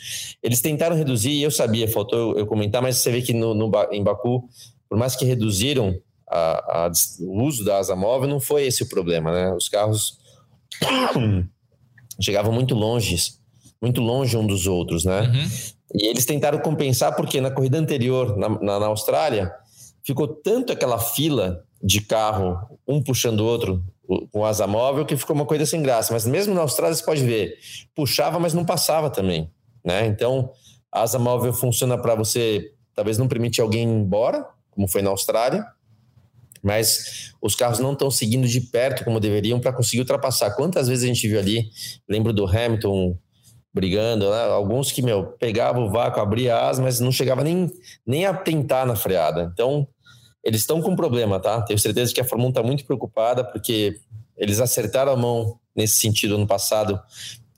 [0.42, 3.70] Eles tentaram reduzir, e eu sabia, faltou eu, comentar, mas você vê que no, no,
[3.90, 4.46] em Baku,
[4.86, 5.98] por mais que reduziram
[6.28, 9.55] a, a, o uso da asa móvel, não foi esse o problema, né?
[9.55, 10.18] Os carros
[12.20, 13.16] chegavam muito longe,
[13.80, 15.22] muito longe um dos outros, né?
[15.22, 15.48] Uhum.
[15.94, 19.50] E eles tentaram compensar porque na corrida anterior, na, na, na Austrália,
[20.05, 23.82] ficou tanto aquela fila de carro, um puxando o outro,
[24.30, 26.12] com asa móvel que ficou uma coisa sem graça.
[26.12, 27.57] Mas mesmo na Austrália você pode ver,
[27.94, 29.50] puxava, mas não passava também,
[29.84, 30.07] né?
[30.07, 30.50] Então
[30.92, 35.11] a asa móvel funciona para você talvez não permitir alguém ir embora, como foi na
[35.11, 35.64] Austrália,
[36.62, 40.52] mas os carros não estão seguindo de perto como deveriam para conseguir ultrapassar.
[40.52, 41.68] Quantas vezes a gente viu ali?
[42.09, 43.18] Lembro do Hamilton
[43.72, 44.44] brigando, né?
[44.44, 47.68] alguns que meu pegava o vácuo, abria as, mas não chegava nem
[48.07, 49.50] nem a tentar na freada.
[49.52, 49.86] Então
[50.45, 51.62] eles estão com problema, tá?
[51.62, 53.99] Tenho certeza que a Fórmula 1 está muito preocupada, porque
[54.36, 57.01] eles acertaram a mão nesse sentido ano passado,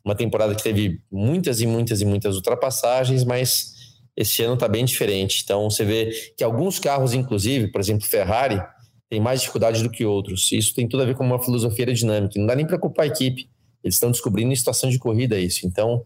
[0.04, 3.74] uma temporada que teve muitas e muitas e muitas ultrapassagens, mas
[4.16, 5.42] esse ano está bem diferente.
[5.44, 8.62] Então você vê que alguns carros, inclusive, por exemplo, Ferrari,
[9.10, 10.50] tem mais dificuldade do que outros.
[10.52, 12.38] Isso tem tudo a ver com uma filosofia aerodinâmica.
[12.38, 13.48] Não dá nem para culpar a equipe.
[13.82, 15.66] Eles estão descobrindo em situação de corrida isso.
[15.66, 16.04] Então,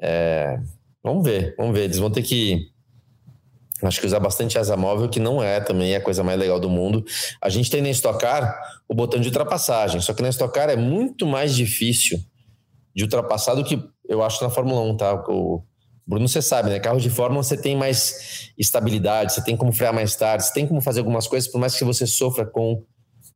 [0.00, 0.58] é...
[1.02, 1.84] vamos ver, vamos ver.
[1.84, 2.68] Eles vão ter que
[3.88, 6.68] acho que usar bastante asa móvel, que não é também a coisa mais legal do
[6.68, 7.04] mundo.
[7.40, 8.58] A gente tem na Stock Car
[8.88, 12.18] o botão de ultrapassagem, só que na Stock Car é muito mais difícil
[12.94, 15.14] de ultrapassar do que eu acho na Fórmula 1, tá?
[15.28, 15.62] O
[16.06, 16.80] Bruno, você sabe, né?
[16.80, 20.66] Carro de Fórmula você tem mais estabilidade, você tem como frear mais tarde, você tem
[20.66, 22.82] como fazer algumas coisas, por mais que você sofra com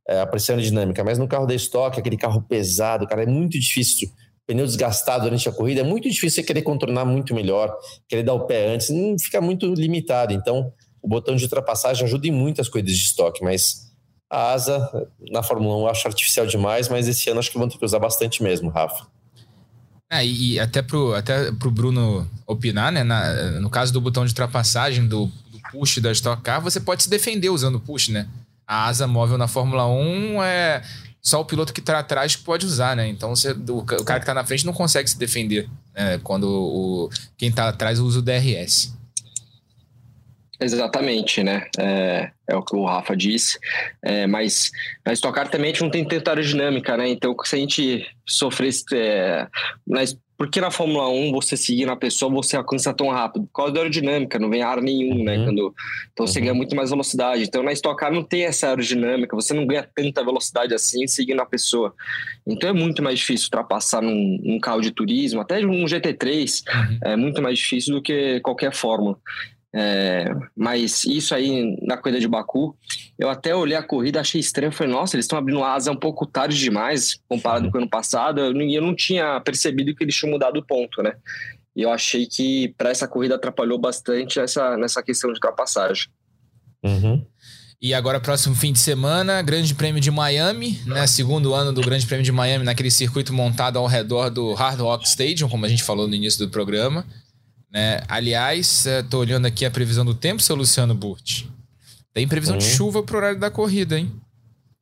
[0.07, 1.03] é, a pressão dinâmica.
[1.03, 4.09] Mas no carro da Stock, aquele carro pesado, cara, é muito difícil.
[4.47, 7.75] Pneu desgastado durante a corrida, é muito difícil você querer contornar muito melhor,
[8.07, 10.33] querer dar o pé antes, não fica muito limitado.
[10.33, 10.71] Então,
[11.01, 13.91] o botão de ultrapassagem ajuda em muitas coisas de estoque, mas
[14.29, 17.69] a asa na Fórmula 1 eu acho artificial demais, mas esse ano acho que vão
[17.69, 19.07] ter que usar bastante mesmo, Rafa.
[20.11, 23.03] É, e até pro, até pro Bruno opinar, né?
[23.03, 27.03] Na, no caso do botão de ultrapassagem, do, do, push da Stock Car, você pode
[27.03, 28.27] se defender usando o push, né?
[28.67, 30.83] A asa móvel na Fórmula 1 é
[31.25, 33.07] só o piloto que está atrás pode usar, né?
[33.07, 36.19] Então você, o, o cara que está na frente não consegue se defender né?
[36.23, 38.93] quando o, quem está atrás usa o DRS.
[40.59, 41.67] Exatamente, né?
[41.79, 43.57] É, é, o que o Rafa disse.
[44.03, 44.69] É, mas
[45.03, 47.09] na Stock Car também a gente não tem tanta aerodinâmica, né?
[47.09, 48.85] Então, se a gente sofresse.
[48.93, 49.47] É,
[50.37, 53.45] porque na Fórmula 1 você seguir na pessoa, você alcança tão rápido?
[53.45, 55.37] Por causa da aerodinâmica, não vem ar nenhum, né?
[55.37, 55.45] Uhum.
[55.45, 55.75] Quando,
[56.11, 56.45] então você uhum.
[56.45, 57.43] ganha muito mais velocidade.
[57.43, 61.39] Então na Stock Car não tem essa aerodinâmica, você não ganha tanta velocidade assim seguindo
[61.41, 61.93] a pessoa.
[62.45, 66.99] Então é muito mais difícil ultrapassar num, num carro de turismo, até um GT3, uhum.
[67.03, 69.17] é muito mais difícil do que qualquer Fórmula.
[69.77, 72.77] É, mas isso aí na corrida de Baku,
[73.19, 74.71] eu até olhei a corrida, achei estranho.
[74.71, 78.39] Falei, nossa, eles estão abrindo asa um pouco tarde demais comparado com o ano passado.
[78.39, 81.13] Eu, eu não tinha percebido que eles tinham mudado o ponto, né?
[81.75, 86.07] E eu achei que para essa corrida atrapalhou bastante essa, nessa questão de ultrapassagem.
[86.81, 87.25] Uhum.
[87.81, 91.05] E agora, próximo fim de semana, Grande Prêmio de Miami, né?
[91.05, 95.05] Segundo ano do Grande Prêmio de Miami, naquele circuito montado ao redor do Hard Rock
[95.05, 97.05] Stadium, como a gente falou no início do programa.
[97.75, 98.01] Né?
[98.07, 101.43] Aliás, estou é, olhando aqui a previsão do tempo, seu Luciano Burt.
[102.13, 102.59] Tem previsão hum.
[102.59, 104.09] de chuva pro horário da corrida, hein?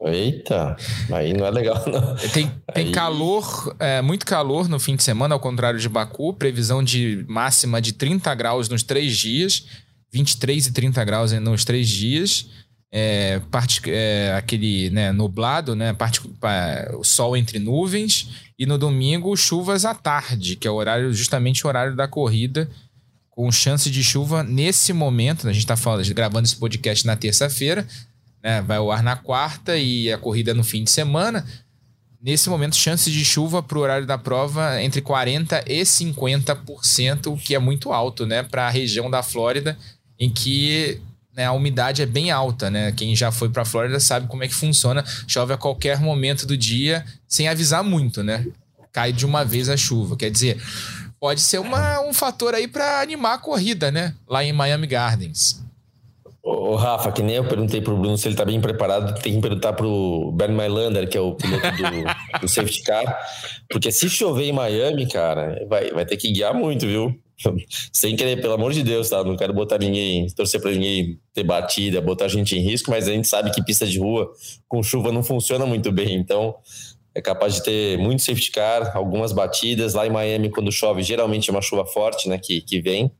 [0.05, 0.77] Eita,
[1.11, 2.15] aí não é legal, não.
[2.29, 2.91] Tem, tem aí...
[2.91, 6.33] calor, é, muito calor no fim de semana, ao contrário de Baku.
[6.33, 9.65] Previsão de máxima de 30 graus nos três dias,
[10.11, 12.47] 23 e 30 graus nos três dias.
[12.91, 16.21] É, parte, é, aquele né, nublado, né, parte,
[16.99, 18.29] o sol entre nuvens.
[18.57, 22.69] E no domingo, chuvas à tarde, que é o horário, justamente o horário da corrida
[23.35, 25.45] com chance de chuva nesse momento.
[25.45, 25.51] Né?
[25.51, 25.75] A gente está
[26.13, 27.87] gravando esse podcast na terça-feira,
[28.43, 28.61] né?
[28.61, 31.45] vai ao ar na quarta e a corrida no fim de semana.
[32.21, 37.37] Nesse momento, chance de chuva para o horário da prova entre 40% e 50%, o
[37.37, 38.43] que é muito alto né?
[38.43, 39.77] para a região da Flórida,
[40.19, 41.01] em que
[41.35, 42.69] né, a umidade é bem alta.
[42.69, 42.91] Né?
[42.91, 45.03] Quem já foi para a Flórida sabe como é que funciona.
[45.27, 48.23] Chove a qualquer momento do dia, sem avisar muito.
[48.23, 48.45] né?
[48.91, 50.15] Cai de uma vez a chuva.
[50.15, 50.61] Quer dizer,
[51.19, 54.13] pode ser uma, um fator aí para animar a corrida, né?
[54.27, 55.63] Lá em Miami Gardens.
[56.43, 59.41] Ô, Rafa, que nem eu perguntei pro Bruno se ele tá bem preparado, tem que
[59.41, 63.17] perguntar pro Ben Mylander, que é o piloto do, do safety car,
[63.69, 67.17] porque se chover em Miami, cara, vai, vai ter que guiar muito, viu?
[67.91, 69.23] Sem querer, pelo amor de Deus, tá?
[69.23, 73.07] Não quero botar ninguém, torcer pra ninguém ter batida, botar a gente em risco, mas
[73.07, 74.31] a gente sabe que pista de rua
[74.67, 76.55] com chuva não funciona muito bem, então
[77.15, 79.93] é capaz de ter muito safety car, algumas batidas.
[79.93, 83.11] Lá em Miami, quando chove, geralmente é uma chuva forte, né, que, que vem.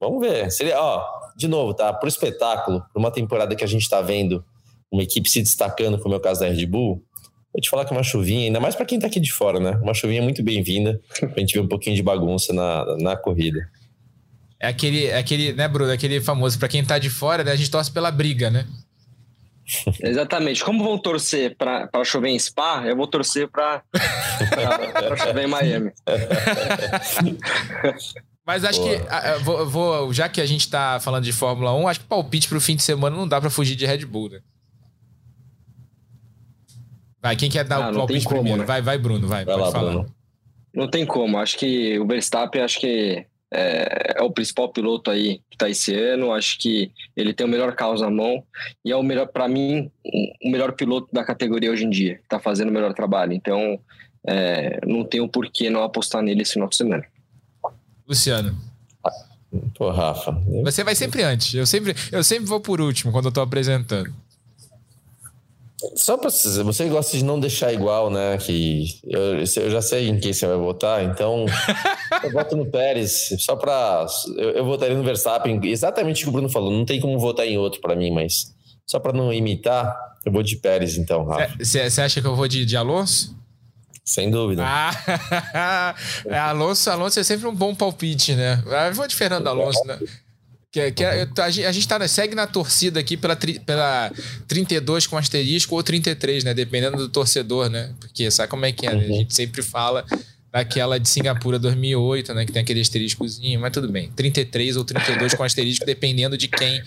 [0.00, 0.50] Vamos ver.
[0.50, 1.04] Seria, ó,
[1.36, 1.92] de novo, tá?
[1.92, 4.44] Pro espetáculo, para uma temporada que a gente está vendo
[4.90, 7.04] uma equipe se destacando, como é o caso da Red Bull,
[7.58, 9.58] vou te falar que é uma chuvinha, ainda mais para quem tá aqui de fora,
[9.58, 9.72] né?
[9.82, 13.68] Uma chuvinha muito bem-vinda, pra gente ver um pouquinho de bagunça na, na corrida.
[14.60, 15.90] É aquele, é aquele, né, Bruno?
[15.90, 18.64] É aquele famoso, para quem tá de fora, né, a gente torce pela briga, né?
[20.00, 20.64] Exatamente.
[20.64, 23.82] Como vão torcer para chover em Spa, eu vou torcer para
[25.16, 25.90] chover em Miami.
[28.46, 28.98] Mas acho Boa.
[28.98, 32.48] que, vou, vou, já que a gente está falando de Fórmula 1, acho que palpite
[32.48, 34.40] para o fim de semana não dá para fugir de Red Bull, né?
[37.28, 38.60] Vai, quem quer dar ah, o palpite como, primeiro?
[38.60, 38.64] Né?
[38.64, 39.44] Vai, vai, Bruno, vai.
[39.44, 39.90] Vai lá, falar.
[39.90, 40.14] Bruno.
[40.74, 41.38] Não tem como.
[41.38, 45.94] Acho que o Verstappen, acho que é, é, o principal piloto aí que está esse
[45.94, 46.32] ano.
[46.32, 48.42] Acho que ele tem o melhor carro na mão
[48.82, 49.90] e é o melhor, para mim,
[50.42, 52.18] o melhor piloto da categoria hoje em dia.
[52.22, 53.34] Está fazendo o melhor trabalho.
[53.34, 53.78] Então,
[54.26, 57.04] é, não tem o porquê não apostar nele esse final de semana.
[58.06, 58.56] Luciano.
[59.74, 60.32] Pô, Rafa.
[60.64, 61.52] Você vai sempre antes.
[61.52, 64.14] Eu sempre, eu sempre vou por último quando eu tô apresentando.
[65.94, 68.36] Só para você gosta de não deixar igual, né?
[68.38, 71.46] Que eu, eu já sei em quem você vai votar, então
[72.24, 73.34] eu voto no Pérez.
[73.38, 74.04] Só para
[74.36, 76.72] eu, eu votaria no Verstappen, exatamente o que o Bruno falou.
[76.72, 78.52] Não tem como votar em outro para mim, mas
[78.84, 81.54] só para não imitar, eu vou de Pérez, então, Rafa.
[81.62, 83.36] Você acha que eu vou de, de Alonso?
[84.04, 84.64] Sem dúvida.
[84.66, 85.94] Ah,
[86.26, 88.62] é, Alonso, Alonso é sempre um bom palpite, né?
[88.88, 89.98] Eu vou de Fernando Alonso, né?
[90.78, 94.12] Que, que a, a, gente tá, segue na torcida aqui pela, pela
[94.46, 96.54] 32 com asterisco ou 33, né?
[96.54, 97.90] Dependendo do torcedor, né?
[97.98, 99.04] Porque sabe como é que é, né?
[99.04, 100.04] A gente sempre fala
[100.52, 102.46] daquela de Singapura 2008, né?
[102.46, 104.10] Que tem aquele asteriscozinho, mas tudo bem.
[104.14, 106.82] 33 ou 32 com asterisco, dependendo de quem...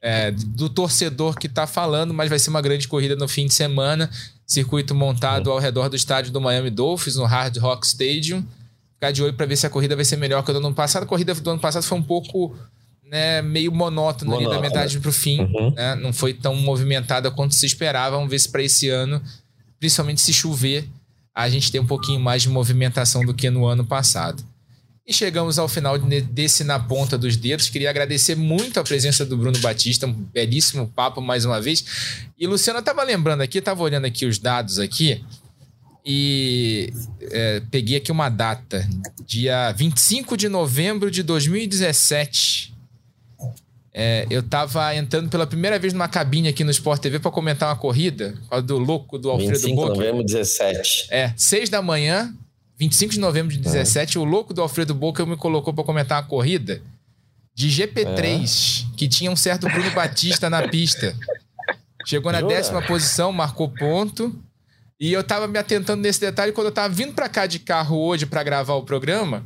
[0.00, 3.54] É, do torcedor que tá falando, mas vai ser uma grande corrida no fim de
[3.54, 4.08] semana.
[4.46, 8.44] Circuito montado ao redor do estádio do Miami Dolphins, no Hard Rock Stadium.
[8.94, 10.74] Ficar de olho para ver se a corrida vai ser melhor que a do ano
[10.74, 11.04] passado.
[11.04, 12.56] A corrida do ano passado foi um pouco
[13.10, 14.50] né, meio monótono, monótono.
[14.52, 15.40] ali da metade para o fim.
[15.40, 15.72] Uhum.
[15.74, 15.94] Né?
[15.96, 18.16] Não foi tão movimentada quanto se esperava.
[18.16, 19.22] Vamos ver se para esse ano,
[19.78, 20.88] principalmente se chover,
[21.34, 24.44] a gente tem um pouquinho mais de movimentação do que no ano passado.
[25.06, 27.70] E chegamos ao final desse Na Ponta dos Dedos.
[27.70, 31.82] Queria agradecer muito a presença do Bruno Batista, um belíssimo papo mais uma vez.
[32.38, 35.24] E Luciano, eu estava lembrando aqui, estava olhando aqui os dados aqui,
[36.04, 38.86] e é, peguei aqui uma data,
[39.24, 42.77] dia 25 de novembro de 2017.
[44.00, 47.68] É, eu tava entrando pela primeira vez numa cabine aqui no Sport TV para comentar
[47.68, 48.32] uma corrida,
[48.64, 49.88] do louco do Alfredo 25 Boca.
[49.88, 51.08] 25 de novembro de 17.
[51.10, 52.32] É, 6 da manhã,
[52.78, 54.20] 25 de novembro de 17, é.
[54.20, 56.80] o louco do Alfredo Boca me colocou para comentar uma corrida
[57.52, 58.96] de GP3, é.
[58.96, 61.16] que tinha um certo Bruno Batista na pista.
[62.06, 62.54] Chegou na Jura?
[62.54, 64.32] décima posição, marcou ponto.
[65.00, 67.98] E eu tava me atentando nesse detalhe quando eu tava vindo para cá de carro
[67.98, 69.44] hoje para gravar o programa.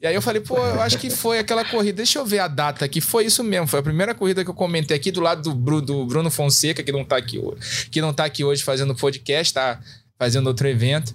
[0.00, 1.98] E aí eu falei, pô, eu acho que foi aquela corrida.
[1.98, 3.02] Deixa eu ver a data aqui.
[3.02, 3.66] Foi isso mesmo.
[3.66, 6.82] Foi a primeira corrida que eu comentei aqui do lado do, Bruno, do Bruno Fonseca,
[6.82, 7.88] que não tá aqui hoje.
[7.90, 9.78] Que não tá aqui hoje fazendo podcast, tá
[10.18, 11.14] fazendo outro evento.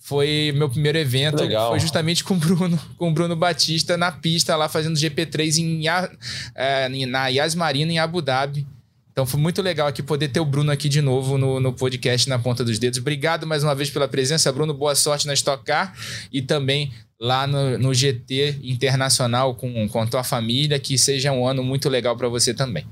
[0.00, 1.40] Foi meu primeiro evento.
[1.42, 1.70] Legal.
[1.70, 5.84] Foi justamente com o Bruno, com o Bruno Batista na pista lá fazendo GP3 em,
[6.56, 8.66] é, na Yas Marina, em Abu Dhabi.
[9.14, 12.28] Então foi muito legal aqui poder ter o Bruno aqui de novo no, no podcast
[12.28, 12.98] na ponta dos dedos.
[12.98, 14.74] Obrigado mais uma vez pela presença, Bruno.
[14.74, 15.96] Boa sorte na Stock Car
[16.32, 20.80] e também lá no, no GT Internacional com, com a tua família.
[20.80, 22.84] Que seja um ano muito legal para você também.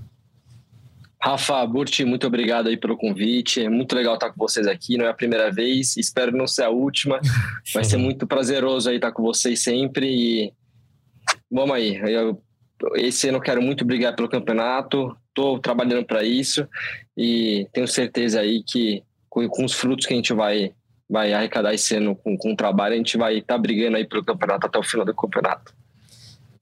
[1.20, 3.60] Rafa, Burti, muito obrigado aí pelo convite.
[3.60, 4.96] É muito legal estar com vocês aqui.
[4.96, 7.18] Não é a primeira vez, espero não ser a última.
[7.74, 10.06] Vai ser muito prazeroso aí estar com vocês sempre.
[10.06, 10.52] E
[11.50, 11.96] vamos aí.
[11.96, 12.40] Eu,
[12.94, 16.68] esse ano eu quero muito brigar pelo campeonato estou trabalhando para isso
[17.16, 20.72] e tenho certeza aí que com, com, os frutos que a gente vai,
[21.08, 24.06] vai arrecadar esse ano com, com o trabalho, a gente vai estar tá brigando aí
[24.06, 25.74] pelo campeonato até o final do campeonato.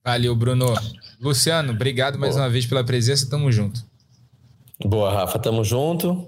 [0.03, 0.73] Valeu, Bruno.
[1.19, 2.45] Luciano, obrigado mais Boa.
[2.45, 3.83] uma vez pela presença, tamo junto.
[4.83, 6.27] Boa, Rafa, tamo junto.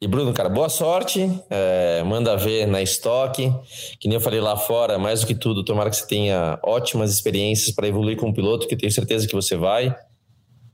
[0.00, 1.30] E Bruno, cara, boa sorte.
[1.50, 3.52] É, manda ver na estoque.
[4.00, 7.12] Que nem eu falei lá fora, mais do que tudo, tomara que você tenha ótimas
[7.12, 9.94] experiências para evoluir como piloto, que tenho certeza que você vai.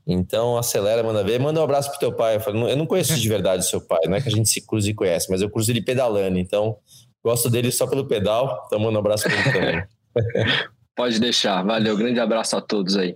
[0.05, 1.39] Então acelera, manda ver.
[1.39, 2.35] Manda um abraço pro teu pai.
[2.35, 4.49] Eu, falo, eu não conheço de verdade o seu pai, não é que a gente
[4.49, 6.37] se cruze e conhece, mas eu cruzo ele pedalando.
[6.37, 6.77] Então
[7.23, 8.63] gosto dele só pelo pedal.
[8.67, 9.83] Então manda um abraço pra ele também.
[10.95, 11.63] Pode deixar.
[11.63, 11.95] Valeu.
[11.95, 13.15] Grande abraço a todos aí.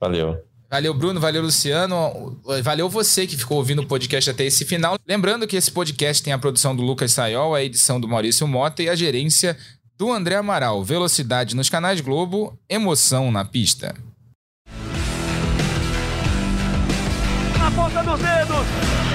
[0.00, 0.38] Valeu.
[0.70, 1.20] Valeu, Bruno.
[1.20, 2.40] Valeu, Luciano.
[2.62, 4.96] Valeu você que ficou ouvindo o podcast até esse final.
[5.06, 8.82] Lembrando que esse podcast tem a produção do Lucas Sayol, a edição do Maurício Mota
[8.82, 9.56] e a gerência
[9.96, 10.84] do André Amaral.
[10.84, 13.94] Velocidade nos canais Globo, emoção na pista.
[17.76, 19.05] Ponta dos dedos.